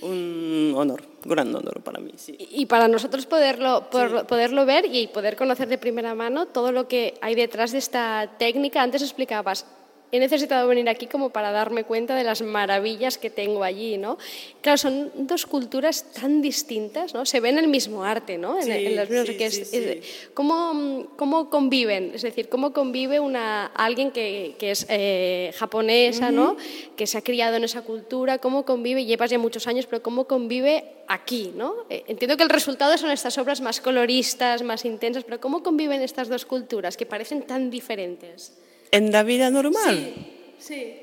un 0.01 0.73
honor, 0.75 1.03
gran 1.23 1.53
honor 1.55 1.81
para 1.83 1.99
mí. 1.99 2.11
Sí. 2.17 2.35
Y 2.39 2.61
y 2.63 2.65
para 2.65 2.87
nosotros 2.87 3.25
poderlo, 3.27 3.89
por- 3.91 4.25
poderlo 4.25 4.65
ver 4.65 4.85
y 4.91 5.07
poder 5.07 5.35
conocer 5.35 5.67
de 5.67 5.77
primera 5.77 6.15
mano 6.15 6.47
todo 6.47 6.71
lo 6.71 6.87
que 6.87 7.13
hay 7.21 7.35
detrás 7.35 7.71
de 7.71 7.77
esta 7.77 8.35
técnica. 8.39 8.81
Antes 8.81 9.01
explicabas, 9.03 9.65
he 10.11 10.19
necesitado 10.19 10.67
venir 10.67 10.89
aquí 10.89 11.07
como 11.07 11.29
para 11.29 11.51
darme 11.51 11.83
cuenta 11.85 12.15
de 12.15 12.23
las 12.23 12.41
maravillas 12.41 13.17
que 13.17 13.29
tengo 13.29 13.63
allí, 13.63 13.97
¿no? 13.97 14.17
Claro, 14.61 14.77
son 14.77 15.11
dos 15.15 15.45
culturas 15.45 16.03
tan 16.13 16.41
distintas, 16.41 17.13
¿no? 17.13 17.25
Se 17.25 17.39
ven 17.39 17.57
el 17.57 17.67
mismo 17.67 18.03
arte, 18.03 18.37
¿no? 18.37 18.57
En, 18.57 18.63
Sí, 18.63 18.71
en 18.71 18.95
las 18.95 19.09
mismas- 19.09 19.27
sí, 19.27 19.37
que 19.37 19.45
es- 19.45 19.69
sí, 19.69 19.77
es- 19.77 20.29
¿cómo, 20.33 21.07
¿Cómo 21.15 21.49
conviven? 21.49 22.11
Es 22.13 22.21
decir, 22.23 22.49
¿cómo 22.49 22.73
convive 22.73 23.19
una, 23.19 23.67
alguien 23.67 24.11
que, 24.11 24.55
que 24.59 24.71
es 24.71 24.85
eh, 24.89 25.53
japonesa, 25.57 26.31
¿no? 26.31 26.57
Que 26.95 27.07
se 27.07 27.17
ha 27.17 27.21
criado 27.21 27.55
en 27.55 27.63
esa 27.63 27.81
cultura, 27.83 28.37
¿cómo 28.39 28.65
convive? 28.65 29.05
Llevas 29.05 29.29
ya 29.31 29.39
muchos 29.39 29.67
años, 29.67 29.85
pero 29.87 30.01
¿cómo 30.03 30.25
convive 30.25 30.83
aquí, 31.07 31.51
¿no? 31.55 31.73
Eh, 31.89 32.03
entiendo 32.07 32.37
que 32.37 32.43
el 32.43 32.49
resultado 32.49 32.97
son 32.97 33.11
estas 33.11 33.37
obras 33.37 33.61
más 33.61 33.79
coloristas, 33.81 34.61
más 34.63 34.85
intensas, 34.85 35.23
pero 35.23 35.39
¿cómo 35.39 35.63
conviven 35.63 36.01
estas 36.01 36.27
dos 36.29 36.45
culturas 36.45 36.97
que 36.97 37.05
parecen 37.05 37.43
tan 37.43 37.69
diferentes? 37.69 38.57
En 38.91 39.11
la 39.11 39.23
vida 39.23 39.49
normal, 39.49 40.13
Sí. 40.59 40.95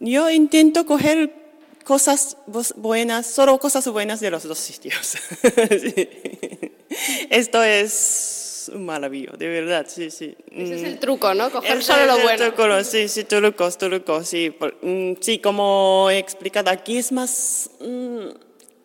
yo 0.00 0.30
intento 0.30 0.86
coger 0.86 1.32
cosas 1.84 2.36
buenas, 2.76 3.26
solo 3.26 3.58
cosas 3.58 3.86
buenas 3.88 4.20
de 4.20 4.30
los 4.30 4.42
dos 4.44 4.58
sitios. 4.58 5.16
Sí. 5.80 6.08
Esto 7.30 7.62
es 7.62 8.70
un 8.74 8.84
maravilloso, 8.86 9.36
de 9.36 9.48
verdad, 9.48 9.86
sí, 9.88 10.10
sí. 10.10 10.34
Ese 10.50 10.74
es 10.76 10.82
Mm. 10.82 10.86
el 10.86 10.98
truco, 10.98 11.32
¿no? 11.34 11.50
Coger 11.50 11.82
solo 11.82 12.06
lo 12.06 12.18
bueno. 12.20 12.46
truco, 12.52 12.84
sí, 12.84 13.08
sí, 13.08 13.24
trucos, 13.24 13.76
trucos, 13.78 14.28
sí. 14.28 14.54
Mm, 14.82 15.12
sí, 15.20 15.38
como 15.38 16.08
he 16.10 16.18
explicado, 16.18 16.70
aquí 16.70 16.96
es 16.98 17.12
más, 17.12 17.70
mm, 17.80 18.28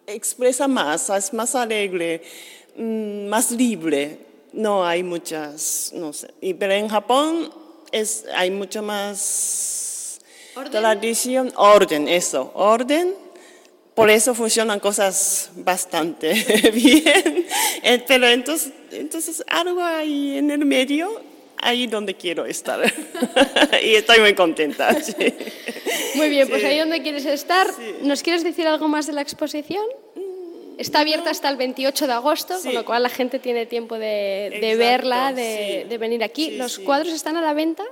expresa 0.07 0.67
más, 0.67 1.09
es 1.09 1.33
más 1.33 1.55
alegre, 1.55 2.21
mm, 2.75 3.27
más 3.27 3.51
libre. 3.51 4.19
No 4.53 4.85
hay 4.85 5.01
muchas, 5.03 5.91
no 5.95 6.13
sé. 6.13 6.27
Pero 6.59 6.73
en 6.73 6.87
Japón 6.87 7.49
es, 7.93 8.25
hay 8.35 8.51
mucho 8.51 8.81
más 8.83 10.19
Tradición, 10.71 11.51
orden, 11.55 12.07
eso, 12.07 12.51
orden. 12.53 13.15
Por 13.95 14.09
eso 14.09 14.33
funcionan 14.35 14.79
cosas 14.79 15.49
bastante 15.55 16.33
bien. 16.73 17.45
Eh, 17.83 18.03
Pero 18.07 18.27
entonces, 18.27 18.71
entonces 18.91 19.43
algo 19.47 19.81
ahí 19.83 20.37
en 20.37 20.51
el 20.51 20.65
medio, 20.65 21.21
ahí 21.57 21.87
donde 21.87 22.15
quiero 22.15 22.45
estar. 22.45 22.81
y 23.83 23.95
estoy 23.95 24.19
muy 24.19 24.33
contenta. 24.35 24.93
sí. 25.01 25.13
Muy 26.15 26.29
bien, 26.29 26.47
pues 26.49 26.61
Sí. 26.61 26.67
ahí 26.67 26.79
donde 26.79 27.01
quieres 27.01 27.25
estar. 27.25 27.67
¿Nos 28.01 28.21
quieres 28.21 28.43
decir 28.43 28.67
algo 28.67 28.87
más 28.87 29.07
de 29.07 29.13
la 29.13 29.21
exposición? 29.21 29.85
Está 30.77 31.01
abierta 31.01 31.29
hasta 31.29 31.49
el 31.49 31.57
28 31.57 32.07
de 32.07 32.13
agosto, 32.13 32.53
con 32.55 32.63
Sí. 32.63 32.71
lo 32.71 32.83
cual 32.85 33.03
la 33.03 33.09
gente 33.09 33.39
tiene 33.39 33.65
tiempo 33.65 33.95
de, 33.95 34.05
de 34.49 34.71
Exacto, 34.71 34.77
verla, 34.79 35.33
de, 35.33 35.81
sí. 35.83 35.89
de 35.89 35.97
venir 35.97 36.23
aquí. 36.23 36.45
Sí, 36.51 36.57
¿Los 36.57 36.73
sí. 36.73 36.83
cuadros 36.83 37.13
están 37.13 37.37
a 37.37 37.41
la 37.41 37.53
venta? 37.53 37.83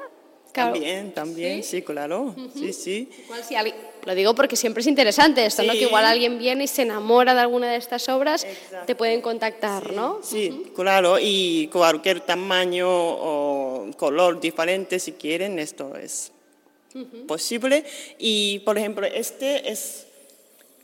Claro. 0.51 0.73
También, 0.73 1.13
también, 1.13 1.63
sí, 1.63 1.81
claro. 1.81 2.35
Sí, 2.53 2.73
sí. 2.73 3.09
Igual 3.25 3.43
si 3.43 3.55
alguien- 3.55 3.75
lo 4.03 4.15
digo 4.15 4.33
porque 4.35 4.55
siempre 4.57 4.81
es 4.81 4.87
interesante 4.87 5.45
esto, 5.45 5.63
¿no? 5.63 5.71
Sí. 5.73 5.79
Que 5.79 5.85
igual 5.85 6.03
alguien 6.05 6.39
viene 6.39 6.63
y 6.65 6.67
se 6.67 6.81
enamora 6.81 7.33
de 7.33 7.39
alguna 7.39 7.71
de 7.71 7.77
estas 7.77 8.09
obras, 8.09 8.43
Exacto. 8.43 8.85
te 8.87 8.95
pueden 8.95 9.21
contactar, 9.21 9.93
¿no? 9.93 10.19
Sí, 10.23 10.71
claro, 10.75 11.17
y 11.21 11.67
cualquier 11.71 12.19
tamaño 12.21 12.87
o 12.89 13.91
color 13.95 14.41
diferente 14.41 14.99
si 14.99 15.13
quieren, 15.13 15.57
esto 15.59 15.95
es 15.95 16.31
posible. 17.27 17.85
Y, 18.19 18.59
por 18.59 18.77
ejemplo, 18.77 19.05
este 19.07 19.71
es 19.71 20.07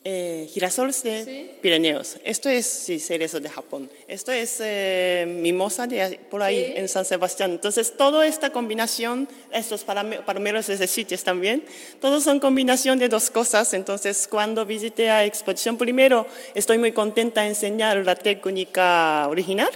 eh, 0.10 0.48
girasoles 0.54 1.04
de 1.04 1.26
Sí. 1.26 1.52
Pirineos. 1.62 2.16
Esto 2.24 2.48
es, 2.48 2.66
sí, 2.66 2.98
cerezo 2.98 3.42
de 3.42 3.50
Japón. 3.50 3.90
Esto 4.08 4.32
es 4.32 4.58
eh, 4.62 5.26
mimosa 5.28 5.86
de 5.86 6.18
por 6.32 6.42
ahí, 6.42 6.64
Sí. 6.64 6.74
en 6.78 6.88
San 6.88 7.04
Sebastián. 7.04 7.52
Entonces, 7.52 7.92
toda 7.98 8.26
esta 8.26 8.52
combinación, 8.52 9.28
estos 9.52 9.84
palomeros 9.84 10.68
de 10.68 10.88
sitios 10.88 11.26
también, 11.26 11.62
todos 12.00 12.24
son 12.24 12.40
combinación 12.40 13.00
de 13.00 13.10
dos 13.10 13.30
cosas. 13.30 13.74
Entonces, 13.74 14.30
cuando 14.30 14.66
visité 14.66 15.10
a 15.10 15.26
exposición, 15.26 15.78
primero, 15.78 16.26
estoy 16.56 16.78
muy 16.78 16.94
contenta 16.94 17.42
de 17.42 17.50
enseñar 17.50 17.98
la 18.06 18.16
técnica 18.16 19.28
original 19.28 19.70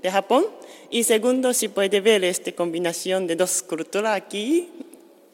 de 0.00 0.10
Japón. 0.12 0.46
Y 0.90 1.02
segundo, 1.02 1.52
si 1.52 1.66
puede 1.66 2.00
ver 2.00 2.22
esta 2.22 2.52
combinación 2.52 3.26
de 3.26 3.34
dos 3.34 3.62
culturas 3.64 4.14
aquí, 4.16 4.68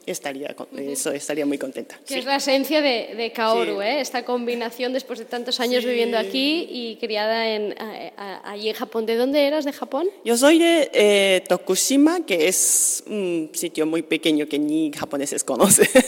estaría, 0.06 0.54
eso 0.78 1.12
estaría 1.12 1.46
muy 1.46 1.58
contenta. 1.58 1.96
Que 2.06 2.14
Sí. 2.14 2.18
es 2.20 2.24
la 2.24 2.36
esencia 2.36 2.80
de, 2.82 3.14
de 3.16 3.32
Kaoru, 3.32 3.80
Sí. 3.80 3.86
¿eh? 3.86 4.00
esta 4.00 4.24
combinación 4.24 4.92
después 4.92 5.18
de 5.18 5.24
tantos 5.24 5.60
años 5.60 5.82
Sí. 5.82 5.88
viviendo 5.90 6.18
aquí 6.18 6.66
y 6.70 6.96
criada 6.96 7.48
en, 7.48 7.74
a- 7.80 8.12
a- 8.16 8.50
allí 8.52 8.68
en 8.68 8.74
Japón. 8.74 9.06
¿De 9.06 9.16
dónde 9.16 9.46
eras? 9.46 9.64
¿De 9.64 9.72
Japón? 9.72 10.08
Yo 10.24 10.36
soy 10.36 10.58
de 10.58 10.90
eh, 10.92 11.44
Tokushima, 11.48 12.24
que 12.26 12.48
es 12.48 13.04
un 13.06 13.50
sitio 13.54 13.86
muy 13.86 14.02
pequeño 14.02 14.46
que 14.48 14.58
ni 14.58 14.90
japoneses 14.92 15.44
conocen. 15.44 15.88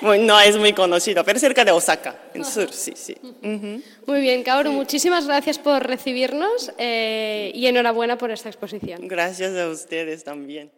No 0.02 0.38
es 0.40 0.56
muy 0.56 0.72
conocido, 0.72 1.24
pero 1.24 1.38
cerca 1.38 1.64
de 1.64 1.72
Osaka, 1.72 2.16
en 2.34 2.44
sur, 2.44 2.72
sí, 2.72 2.92
sí. 2.94 3.16
Ujú. 3.22 3.82
Muy 4.06 4.20
bien, 4.20 4.42
Kaoru, 4.42 4.70
muchísimas 4.72 5.26
gracias 5.26 5.58
por 5.58 5.86
recibirnos 5.86 6.72
eh, 6.78 7.50
y 7.54 7.66
enhorabuena 7.66 8.16
por 8.16 8.30
esta 8.30 8.48
exposición. 8.48 9.06
Gracias 9.08 9.56
a 9.56 9.68
ustedes 9.68 10.24
también. 10.24 10.70